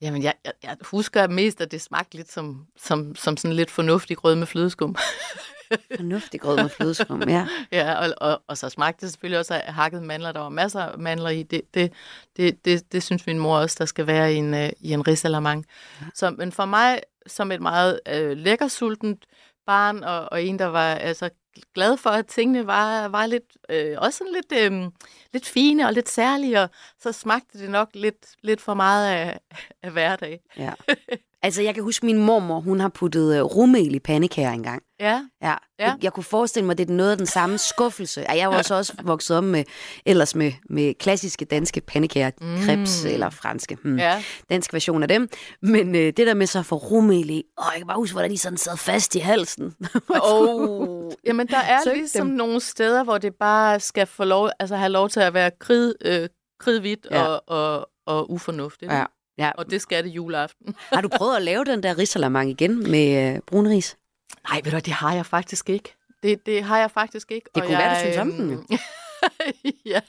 [0.00, 3.70] Jamen, jeg, jeg, jeg husker mest, at det smagte lidt som, som, som sådan lidt
[3.70, 4.96] fornuftig grød med flødeskum.
[5.96, 7.46] Fornuftig grød med flødeskum, ja.
[7.72, 10.32] Ja, og, og, og så smagte det selvfølgelig også af hakket mandler.
[10.32, 11.42] Der var masser af mandler i.
[11.42, 11.92] Det, det,
[12.36, 15.08] det, det, det synes min mor også, der skal være i en, uh, i en
[15.08, 15.66] risalamang.
[16.14, 19.24] Så, men for mig, som et meget uh, lækkersultent
[19.66, 21.30] barn, og, og en, der var altså
[21.74, 24.90] glad for, at tingene var, var lidt, øh, også sådan lidt, øh,
[25.32, 26.68] lidt fine og lidt særlige, og
[27.00, 29.38] så smagte det nok lidt, lidt for meget af,
[29.82, 30.40] af hverdag.
[30.56, 30.72] ja.
[31.42, 34.82] Altså, jeg kan huske, min mormor, hun har puttet øh, rumel i pandekager engang.
[35.00, 35.94] Ja, Ja, Ja.
[36.02, 38.26] Jeg, kunne forestille mig, at det er noget af den samme skuffelse.
[38.34, 39.64] Jeg var så også vokset op med,
[40.06, 42.62] ellers med, med klassiske danske pandekager, mm.
[42.66, 43.78] crepes eller franske.
[43.82, 43.98] Hmm.
[43.98, 44.22] ja.
[44.50, 45.28] Dansk version af dem.
[45.62, 48.38] Men øh, det der med så rumel i, åh, jeg kan bare huske, hvordan de
[48.38, 49.74] sådan sad fast i halsen.
[50.22, 52.36] Oh, jamen, der er Søg ligesom dem.
[52.36, 55.94] nogle steder, hvor det bare skal få lov, altså have lov til at være krid,
[56.04, 56.28] øh,
[56.60, 57.22] kridhvidt Ja.
[57.22, 58.92] og, og, og ufornuftigt.
[58.92, 59.04] Ja.
[59.38, 59.50] Ja.
[59.58, 60.74] Og det skal det juleaften.
[60.92, 63.96] Har du prøvet at lave den der risalamang igen med øh, brun ris?
[64.48, 65.94] Nej, ved du, det har jeg faktisk ikke.
[66.22, 67.50] Det, det har jeg faktisk ikke.
[67.54, 68.66] Det og kunne jeg, være, du synes om den, øhm,
[69.92, 70.00] ja.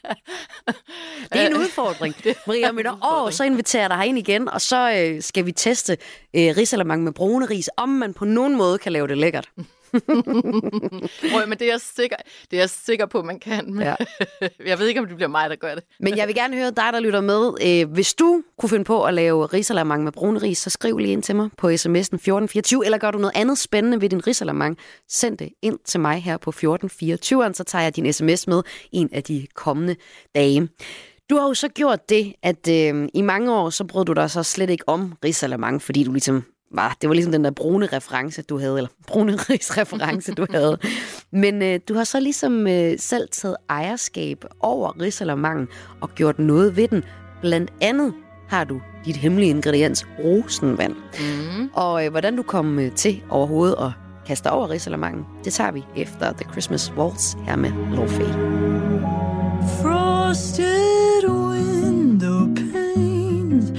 [1.34, 2.16] Det er en udfordring.
[2.48, 5.98] Maria, et år, så inviterer jeg dig herind igen, og så øh, skal vi teste
[6.34, 9.50] øh, risalamang med brune ris, om man på nogen måde kan lave det lækkert.
[11.32, 12.16] Prøv, men det er, jeg sikker,
[12.52, 13.74] det er jeg sikker på, man kan.
[13.74, 13.96] Men Ja.
[14.66, 15.84] jeg ved ikke, om det bliver mig, der gør det.
[16.00, 17.52] Men jeg vil gerne høre dig, der lytter med.
[17.66, 21.12] Øh, hvis du kunne finde på at lave risalamang med brune ris, så skriv lige
[21.12, 24.78] ind til mig på sms'en 1424, eller gør du noget andet spændende ved din risalamang,
[25.10, 28.62] send det ind til mig her på 1424, så tager jeg din sms med
[28.92, 29.96] en af de kommende
[30.36, 30.70] dage.
[31.30, 34.32] Du har jo så gjort det, at øh, i mange år, så brød du dig
[34.32, 37.86] så slet ikke om risalamang, fordi du ligesom var, det var ligesom den der brune
[37.86, 40.78] reference, du havde, eller brune ris-reference, du havde.
[41.32, 45.68] Men øh, du har så ligesom øh, selv taget ejerskab over risalamangen
[46.02, 47.04] og gjort noget ved den.
[47.42, 48.14] Blandt andet
[48.48, 50.94] har du dit hemmelige ingrediens rosenvand.
[50.94, 51.70] Mm.
[51.74, 53.92] Og øh, hvordan du kom øh, til overhovedet at
[54.28, 58.34] kaste dig over risalamangen, det tager vi efter The Christmas Waltz her med Low Fade.
[59.82, 63.72] Frosted window candles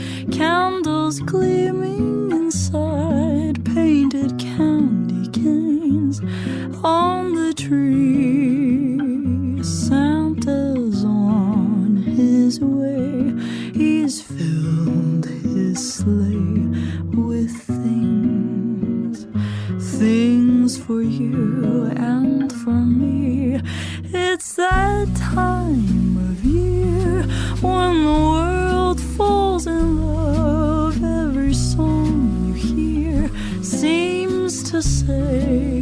[1.20, 1.49] gleaming
[21.20, 23.60] you and for me.
[24.12, 27.22] It's that time of year
[27.60, 30.96] when the world falls in love.
[31.02, 33.30] Every song you hear
[33.62, 35.79] seems to say,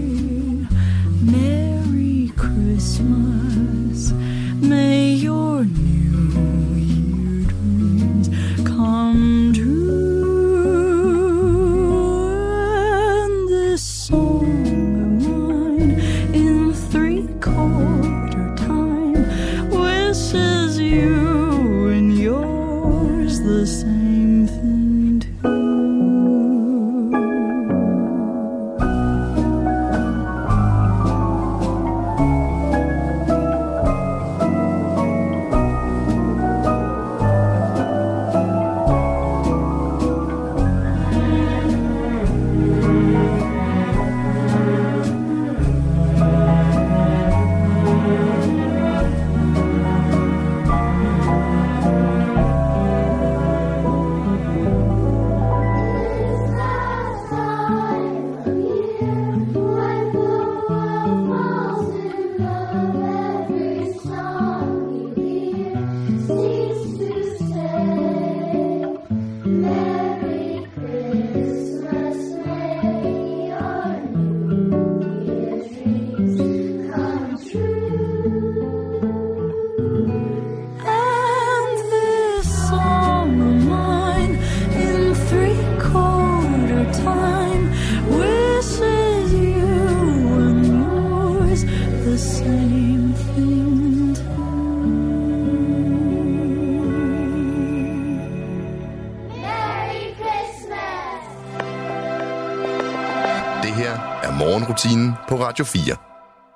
[105.48, 105.96] Radio 4.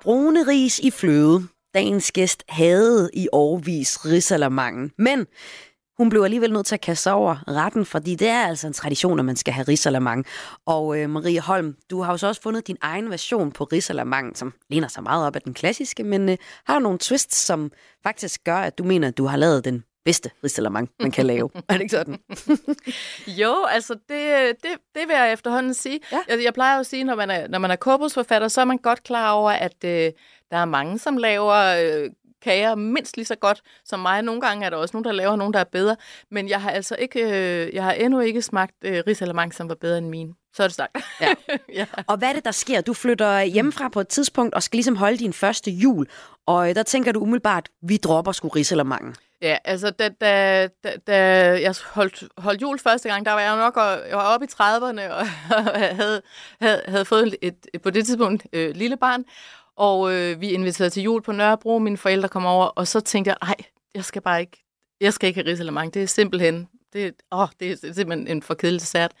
[0.01, 1.47] Brune ris i fløde.
[1.73, 4.91] Dagens gæst havde i årvis risalamangen.
[4.97, 5.27] Men
[5.97, 8.73] hun blev alligevel nødt til at kaste sig over retten, fordi det er altså en
[8.73, 10.25] tradition, at man skal have risalamang.
[10.65, 14.35] Og øh, Marie Holm, du har jo så også fundet din egen version på risalamangen,
[14.35, 17.71] som ligner sig meget op af den klassiske, men øh, har nogle twists, som
[18.03, 21.49] faktisk gør, at du mener, at du har lavet den bedste risalamang, man kan lave.
[21.69, 22.19] er det ikke sådan?
[23.41, 25.99] Jo, altså det, det, det vil jeg efterhånden sige.
[26.11, 26.19] Ja.
[26.29, 28.65] Jeg, jeg plejer jo at sige, når man er, når man er korpusforfatter, så er
[28.65, 30.11] man godt klar over, at øh,
[30.51, 32.09] der er mange, som laver øh,
[32.43, 34.21] kager mindst lige så godt som mig.
[34.21, 35.95] Nogle gange er der også nogen, der laver nogen, der er bedre.
[36.31, 39.75] Men jeg har altså ikke, øh, jeg har endnu ikke smagt øh, risalamang, som var
[39.75, 40.33] bedre end min.
[40.53, 40.97] Så er det sagt.
[41.21, 41.33] Ja.
[41.79, 41.85] ja.
[42.07, 42.81] Og hvad er det, der sker?
[42.81, 46.07] Du flytter hjemmefra på et tidspunkt og skal ligesom holde din første jul.
[46.45, 49.15] Og øh, der tænker du umiddelbart, vi dropper sgu risalamangen.
[49.43, 51.15] Ja, altså da, da, da, da
[51.61, 54.45] jeg holdt, holdt jul første gang, der var jeg jo nok og, jeg var oppe
[54.45, 55.27] i 30'erne og
[56.01, 56.21] havde,
[56.61, 59.25] havde, havde fået et, et, på det tidspunkt øh, lille barn.
[59.75, 63.29] Og øh, vi inviterede til jul på Nørrebro, mine forældre kom over, og så tænkte
[63.29, 63.55] jeg, nej,
[63.95, 64.65] jeg skal bare ikke,
[65.01, 65.93] jeg skal ikke have risalemang.
[65.93, 69.11] Det er simpelthen, det, åh, det er simpelthen en for kedelig dessert.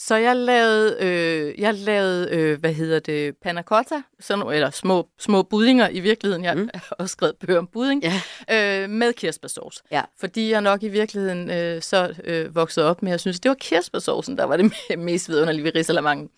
[0.00, 5.08] Så jeg lavede, øh, jeg lavede øh, hvad hedder det, panna cotta, sådan, eller små,
[5.18, 6.44] små budinger i virkeligheden.
[6.44, 6.70] Jeg mm.
[6.74, 8.82] har også skrevet bøger om budding, ja.
[8.82, 9.82] øh, med kirsebærsauce.
[9.90, 10.02] Ja.
[10.20, 13.48] Fordi jeg nok i virkeligheden øh, så øh, voksede op med, at jeg synes, det
[13.48, 16.30] var kirsebærsaucen, der var det mest vidunderlige ved risalamangen.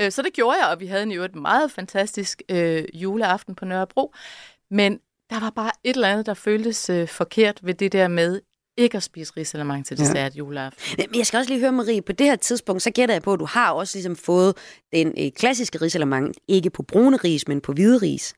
[0.00, 3.54] Øh, så det gjorde jeg, og vi havde en jo et meget fantastisk øh, juleaften
[3.54, 4.14] på Nørrebro.
[4.70, 5.00] Men
[5.30, 8.40] der var bare et eller andet, der føltes øh, forkert ved det der med
[8.76, 10.04] ikke at spise risalamang til Ja.
[10.04, 11.04] dessert juleaften.
[11.10, 13.32] Men jeg skal også lige høre, Marie, på det her tidspunkt, så gætter jeg på,
[13.32, 14.56] at du har også ligesom fået
[14.92, 18.34] den øh, klassiske risalamang, ikke på brune ris, men på hvide ris.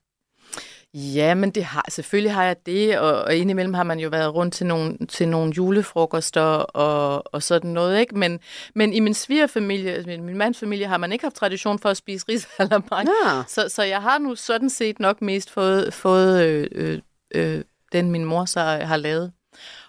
[0.94, 4.34] Ja, men det har, selvfølgelig har jeg det, og, og indimellem har man jo været
[4.34, 8.18] rundt til nogle, til nogle julefrokoster og, og sådan noget, ikke?
[8.18, 8.40] Men,
[8.74, 11.88] men i min svigerfamilie, altså min, min mands familie, har man ikke haft tradition for
[11.88, 13.08] at spise risalamang.
[13.26, 13.42] Ja.
[13.48, 16.98] Så, så jeg har nu sådan set nok mest fået, fået øh, øh,
[17.34, 17.62] øh,
[17.92, 19.32] den, min mor så har lavet.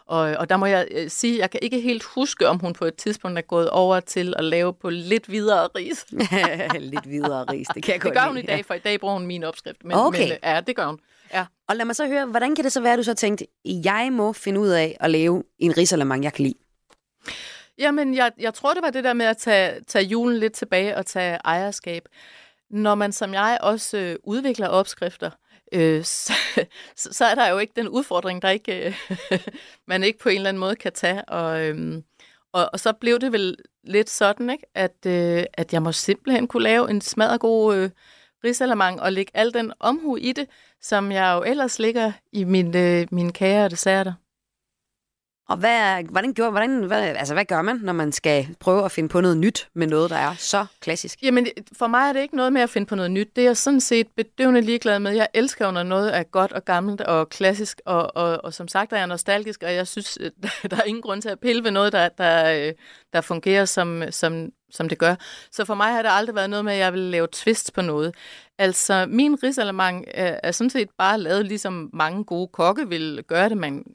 [0.07, 2.85] Og, og der må jeg øh, sige, jeg kan ikke helt huske, om hun på
[2.85, 6.05] et tidspunkt er gået over til at lave på lidt videre ris.
[6.79, 8.79] lidt videre ris, det kan jeg Det godt gør hun lide, i dag, for i
[8.79, 9.83] dag bruger hun min opskrift.
[9.83, 10.19] Men, Okay.
[10.19, 10.99] men øh, ja, det gør hun.
[11.33, 11.45] Ja.
[11.67, 14.09] Og lad mig så høre, hvordan kan det så være, at du så tænkte, jeg
[14.11, 16.55] må finde ud af at lave en risalamang, jeg kan lide?
[17.77, 20.97] Jamen, jeg, jeg tror, det var det der med at tage, tage julen lidt tilbage
[20.97, 22.03] og tage ejerskab.
[22.69, 25.29] Når man som jeg også øh, udvikler opskrifter,
[25.75, 26.33] øh, så,
[26.95, 28.87] så, er der jo ikke den udfordring, der ikke
[29.31, 29.39] øh,
[29.87, 31.25] man ikke på en eller anden måde kan tage.
[31.29, 32.01] Og, øh,
[32.53, 34.65] Og, og så blev det vel lidt sådan, ikke?
[34.75, 37.89] At, øh, at jeg må simpelthen kunne lave en smadret god øh,
[38.43, 40.47] risalamang og lægge al den omhu i det,
[40.81, 44.13] som jeg jo ellers ligger i min, øh, mine kager og desserter.
[45.49, 48.91] Og hvad, hvordan, gjorde, hvordan, hvad, altså, hvad gør man, når man skal prøve at
[48.91, 51.19] finde på noget nyt med noget, der er så klassisk?
[51.23, 53.35] Jamen, for mig er det ikke noget med at finde på noget nyt.
[53.35, 55.11] Det er jeg sådan set bedøvende ligeglad med.
[55.11, 58.67] Jeg elsker jo, når noget er godt og gammelt og klassisk, og, og, og som
[58.67, 60.17] sagt er jeg nostalgisk, og jeg synes,
[60.71, 62.73] der er ingen grund til at pille ved noget, der, der, øh,
[63.13, 65.15] der fungerer, som, som, som det gør.
[65.51, 67.81] Så for mig har det aldrig været noget med, at jeg vil lave twist på
[67.81, 68.15] noget.
[68.57, 73.23] Altså, min risalamang er, øh, er sådan set bare lavet, ligesom mange gode kokke vil
[73.27, 73.57] gøre det.
[73.57, 73.85] Man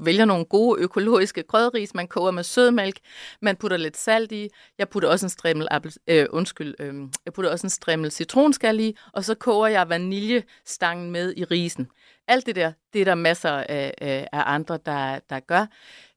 [0.00, 2.98] vælger nogle gode økologiske krydderis, man koger med sødmælk,
[3.42, 4.48] man putter lidt salt i.
[4.78, 6.94] Jeg putter også en strimmel, appel, øh, undskyld, øh,
[7.24, 11.88] jeg putter også en strimmel citronskal i, og så koger jeg vaniljestangen med i risen.
[12.28, 15.66] Alt det der, det er der masser af, af, af andre, der, der gør.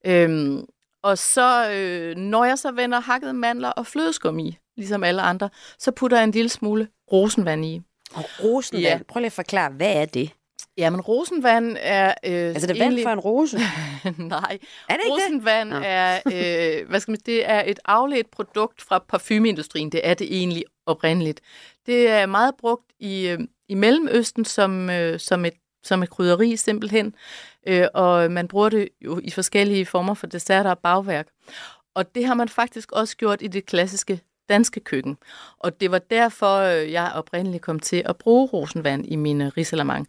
[0.05, 0.65] Øhm,
[1.07, 5.49] og så, øh, når jeg så vender hakket mandler og flødeskum i, ligesom alle andre,
[5.79, 7.81] så putter jeg en lille smule rosenvand i.
[8.13, 8.99] Og rosenvand, Ja.
[9.07, 10.29] prøv lige at forklare, hvad er det?
[10.77, 12.07] Jamen, rosenvand er...
[12.25, 13.57] Øh, Altså, det er vand fra en rose?
[14.17, 14.57] Nej,
[14.89, 15.23] Er det ikke det?
[15.25, 15.79] rosenvand Nå.
[15.83, 19.91] er, øh, hvad skal man, det er et afledt produkt fra parfumeindustrien.
[19.91, 21.41] Det er det egentlig oprindeligt.
[21.85, 23.39] Det er meget brugt i, øh,
[23.69, 25.53] i Mellemøsten som, øh, som, et,
[25.83, 27.15] som et krydderi simpelthen,
[27.67, 31.27] øh, og man bruger det jo i forskellige former for desserter og bagværk.
[31.95, 35.17] Og det har man faktisk også gjort i det klassiske danske køkken.
[35.59, 39.51] Og det var derfor, øh, jeg oprindeligt kom til at bruge rosenvand i min øh,
[39.57, 40.07] risalamang.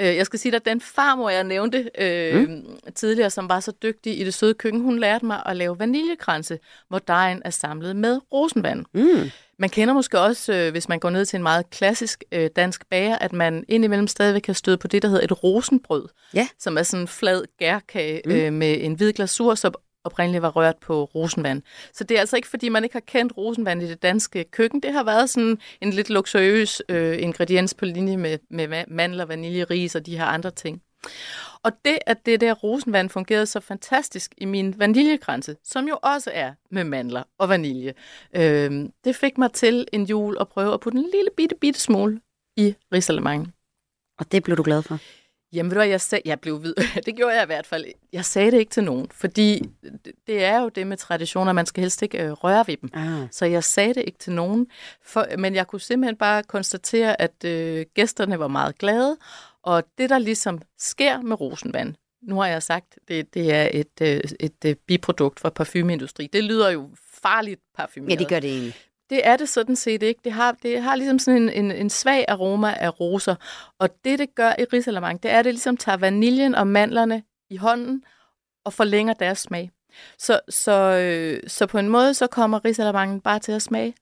[0.00, 2.78] Øh, Jeg skal sige, at den farmor, jeg nævnte øh, mm.
[2.94, 6.58] tidligere, som var så dygtig i det søde køkken, hun lærte mig at lave vaniljekranse,
[6.88, 8.84] hvor dejen er samlet med rosenvand.
[8.92, 9.30] Mm.
[9.58, 12.88] Man kender måske også, øh, hvis man går ned til en meget klassisk øh, dansk
[12.90, 16.48] bager, at man indimellem stadigvæk kan støde på det, der hedder et rosenbrød, Ja.
[16.58, 18.32] som er sådan en flad gærkage mm.
[18.32, 21.62] øh, med en hvid glasur, som oprindeligt var rørt på rosenvand.
[21.94, 24.80] Så det er altså ikke, fordi man ikke har kendt rosenvand i det danske køkken.
[24.82, 29.64] Det har været sådan en lidt luksuriøs øh, ingrediens på linje med, med mandler, vanilje,
[29.64, 30.82] ris og de her andre ting.
[31.66, 36.30] Og det, at det der rosenvand fungerede så fantastisk i min vaniljekranse, som jo også
[36.34, 37.94] er med mandler og vanilje,
[38.36, 41.80] øh, det fik mig til en jul at prøve at putte en lille bitte, bitte
[41.80, 42.20] smule
[42.56, 43.52] i risalemangen.
[44.18, 44.98] Og det blev du glad for?
[45.52, 46.74] Jamen ved du hvad, jeg, sag, jeg blev vid.
[47.06, 47.84] Det gjorde jeg i hvert fald.
[48.12, 49.62] Jeg sagde det ikke til nogen, fordi
[50.26, 52.90] det- er jo det med traditioner, man skal helst ikke øh, røre ved dem.
[52.94, 53.28] Ah.
[53.30, 54.66] Så jeg sagde det ikke til nogen,
[55.02, 59.16] for, men jeg kunne simpelthen bare konstatere, at øh, gæsterne var meget glade,
[59.66, 64.00] og det der ligesom sker med rosenvand, nu har jeg sagt, det, det er et,
[64.02, 66.26] øh, et øh, biprodukt fra parfumeindustri.
[66.32, 66.90] Det lyder jo
[67.22, 68.10] farligt parfumeret.
[68.10, 68.74] Ja, det gør det egentlig.
[69.10, 70.20] Det er det sådan set ikke.
[70.24, 73.34] Det har, det har ligesom sådan en, en, en svag aroma af roser.
[73.78, 77.22] Og det, det gør i risalamang, det er, at det ligesom tager vaniljen og mandlerne
[77.50, 78.02] i hånden
[78.64, 79.70] og forlænger deres smag.
[80.18, 83.94] Så, så, øh, så på en måde, så kommer risalamangen bare til at smage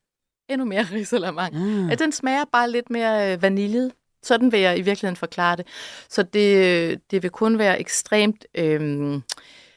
[0.49, 1.55] endnu mere risalamang.
[1.57, 1.93] Ah.
[1.93, 3.93] At den smager bare lidt mere øh, vaniljet.
[4.25, 5.67] Sådan vil jeg i virkeligheden forklare det.
[6.09, 9.21] Så det, det vil kun være ekstremt, øh,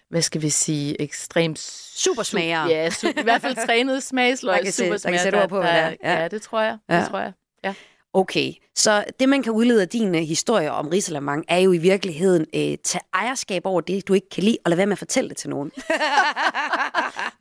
[0.09, 1.59] hvad skal vi sige, ekstremt...
[1.95, 2.67] Supersmager.
[2.69, 4.55] Ja, su- i hvert fald trænede smagsløg.
[4.57, 5.89] Der kan se- der kan sætte ord på, hvad det er.
[6.03, 6.13] Ja.
[6.13, 6.21] Ja.
[6.21, 6.77] ja, det tror jeg.
[6.89, 6.99] Ja.
[6.99, 7.31] Det tror jeg.
[7.63, 7.73] Ja.
[8.17, 11.77] Okay, så det man kan udlede af din uh, historie om Risalamang, er jo i
[11.77, 14.99] virkeligheden uh, tage ejerskab over det, du ikke kan lide, og lade være med at
[14.99, 15.71] fortælle det til nogen.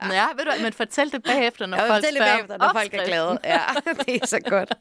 [0.01, 3.05] ja, ved du men fortæl det bagefter, når Ja, folk det bagefter, når folk er
[3.05, 3.39] glade.
[3.43, 3.59] Ja,
[4.05, 4.73] det er så godt.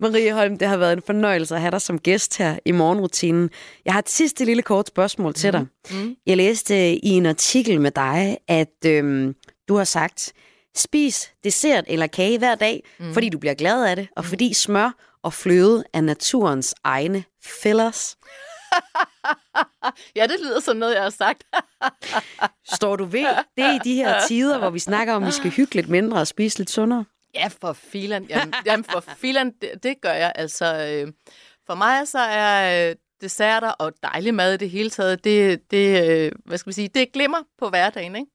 [0.00, 3.50] Marie Holm, det har været en fornøjelse at have dig som gæst her i morgenrutinen.
[3.84, 5.66] Jeg har et sidste lille kort spørgsmål til dig.
[5.90, 6.16] Mm.
[6.26, 9.34] Jeg læste øh, i en artikel med dig, at øhm,
[9.68, 10.32] du har sagt,
[10.76, 13.12] spis dessert eller kage hver dag, mm.
[13.12, 17.24] fordi du bliver glad af det, og fordi smør og fløde er naturens egne
[17.62, 18.16] fillers.
[20.16, 21.44] Ja, det lyder som noget, jeg har sagt.
[22.76, 23.26] Står du ved
[23.56, 26.20] det i de her tider, hvor vi snakker om, at vi skal hygge lidt mindre
[26.20, 27.04] og spise lidt sundere?
[27.34, 28.24] Ja, for filan.
[28.24, 30.32] Jamen, jamen for filan, det, det gør jeg.
[30.34, 31.12] Altså, øh,
[31.66, 36.10] for mig så er øh, desserter og dejlig mad i det hele taget, det, det,
[36.10, 38.30] øh, hvad skal vi sige, det glimmer på hverdagen, ikke?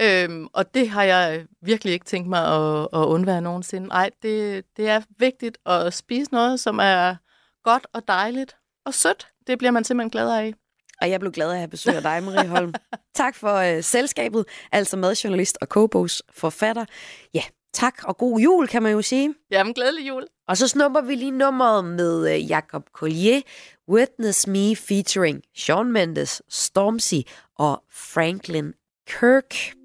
[0.00, 3.88] Øhm, og det har jeg virkelig ikke tænkt mig at, at undvære nogensinde.
[3.88, 7.16] Nej, det, det er vigtigt at spise noget, som er
[7.64, 9.28] godt og dejligt og sødt.
[9.46, 10.54] Det bliver man simpelthen glad af.
[11.00, 12.74] Og jeg blev glad af at have besøg af dig, Marie Holm.
[13.14, 16.84] tak for øh, selskabet, altså madjournalist og kogebogs forfatter.
[17.34, 17.42] Ja,
[17.72, 19.34] tak og god jul, kan man jo sige.
[19.50, 20.26] Jamen, glædelig jul.
[20.48, 23.40] Og så snupper vi lige nummeret med øh, Jacob Collier,
[23.88, 27.20] Witness Me featuring Shawn Mendes, Stormzy
[27.58, 28.72] og Franklin
[29.06, 29.76] Kirk.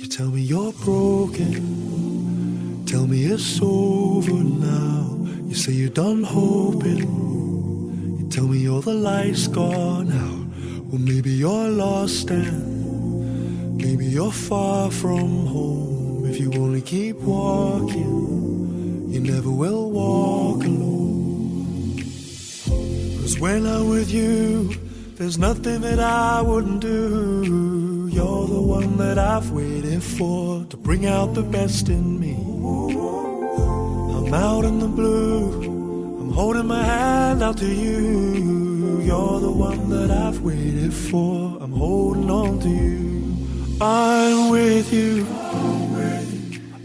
[0.00, 1.52] You tell me you're broken.
[2.86, 5.18] Tell me it's over now.
[5.46, 7.04] You say you're done hoping.
[8.18, 10.46] You tell me all the light's gone out.
[10.86, 16.24] Well, maybe you're lost and Maybe you're far from home.
[16.24, 21.98] If you only keep walking, you never will walk alone.
[23.20, 24.70] Cause when I'm with you,
[25.16, 27.89] there's nothing that I wouldn't do.
[28.20, 32.34] You're the one that I've waited for to bring out the best in me.
[34.16, 35.62] I'm out in the blue,
[36.20, 39.00] I'm holding my hand out to you.
[39.00, 43.78] You're the one that I've waited for, I'm holding on to you.
[43.80, 45.26] I'm with you,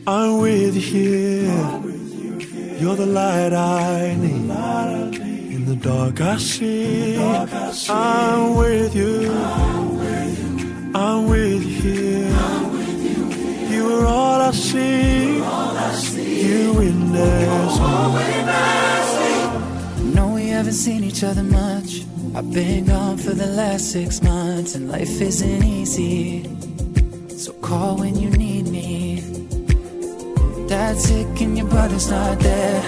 [0.07, 2.79] I'm with you here.
[2.79, 4.49] You're the light I need.
[5.55, 7.17] In the dark I see.
[7.89, 9.84] I'm with you.
[10.96, 12.30] I'm with you.
[13.70, 15.36] You are all I see.
[15.36, 17.88] You witness me.
[20.14, 22.06] No, we haven't seen each other much.
[22.34, 26.46] I've been gone for the last six months, and life isn't easy.
[27.28, 29.20] So call when you need me.
[30.70, 32.82] Dad's sick and your brother's not there.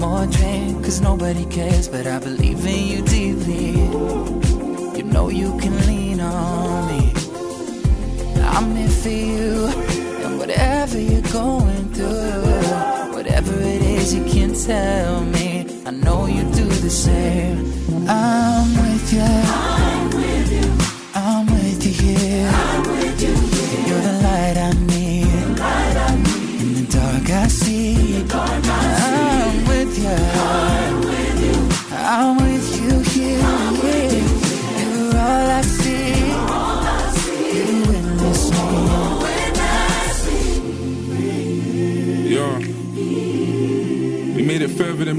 [0.00, 3.72] More drink, cause nobody cares, but I believe in you deeply.
[4.96, 6.71] You know you can lean on.
[8.54, 9.66] I'm here for you,
[10.24, 15.66] and whatever you're going through, whatever it is, you can tell me.
[15.86, 17.58] I know you do the same.
[18.08, 19.22] I'm with you.
[19.22, 20.81] I'm with you.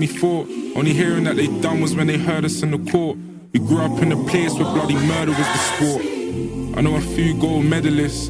[0.04, 0.50] We thought.
[0.76, 3.18] Only hearing that they done was when they heard us in the court.
[3.54, 6.02] We grew up in a place where bloody murder was the sport.
[6.78, 8.28] I know a few gold medalists.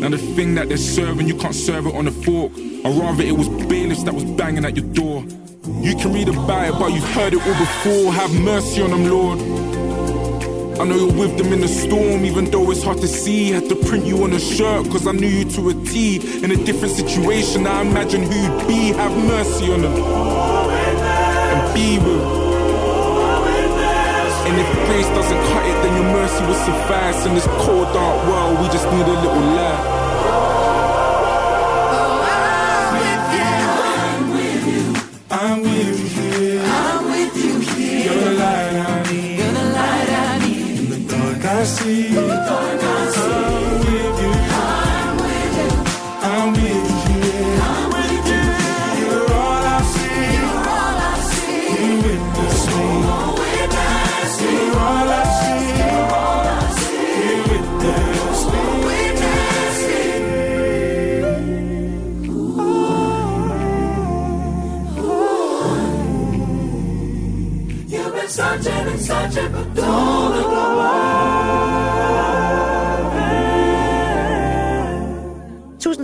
[0.00, 2.52] Now the thing that they're serving, you can't serve it on a fork.
[2.84, 5.22] Or rather, it was bailiffs that was banging at your door.
[5.82, 8.14] You can read about it, but you've heard it all before.
[8.14, 9.38] Have mercy on them, Lord.
[10.80, 13.50] I know you're with them in the storm, even though it's hard to see.
[13.50, 16.42] Had to print you on a shirt, cause I knew you to a T.
[16.42, 18.96] In a different situation, I imagine who you'd be.
[18.96, 20.59] Have mercy on them.
[21.80, 22.20] And.
[24.46, 27.24] And if grace doesn't cut it, then your mercy will suffice.
[27.26, 29.99] In this cold, dark world, we just need a little light.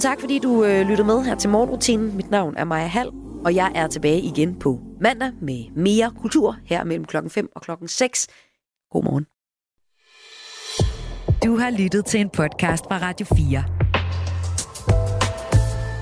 [0.07, 2.17] Tak, fordi du øh, lyttede med her til morgenrutinen.
[2.17, 3.11] Mit navn er Maja Hall,
[3.45, 7.63] og jeg er tilbage igen på mandag med mere kultur her mellem klokken 5 og
[7.63, 8.29] klokken 6.
[8.91, 9.27] God morgen.
[11.45, 13.65] Du har lyttet til en podcast fra Radio 4.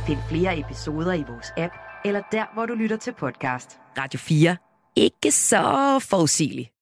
[0.06, 1.74] Find flere episoder i vores app,
[2.04, 3.78] eller der, hvor du lytter til podcast.
[3.98, 4.56] Radio 4.
[4.96, 6.73] Ikke så forudsigeligt.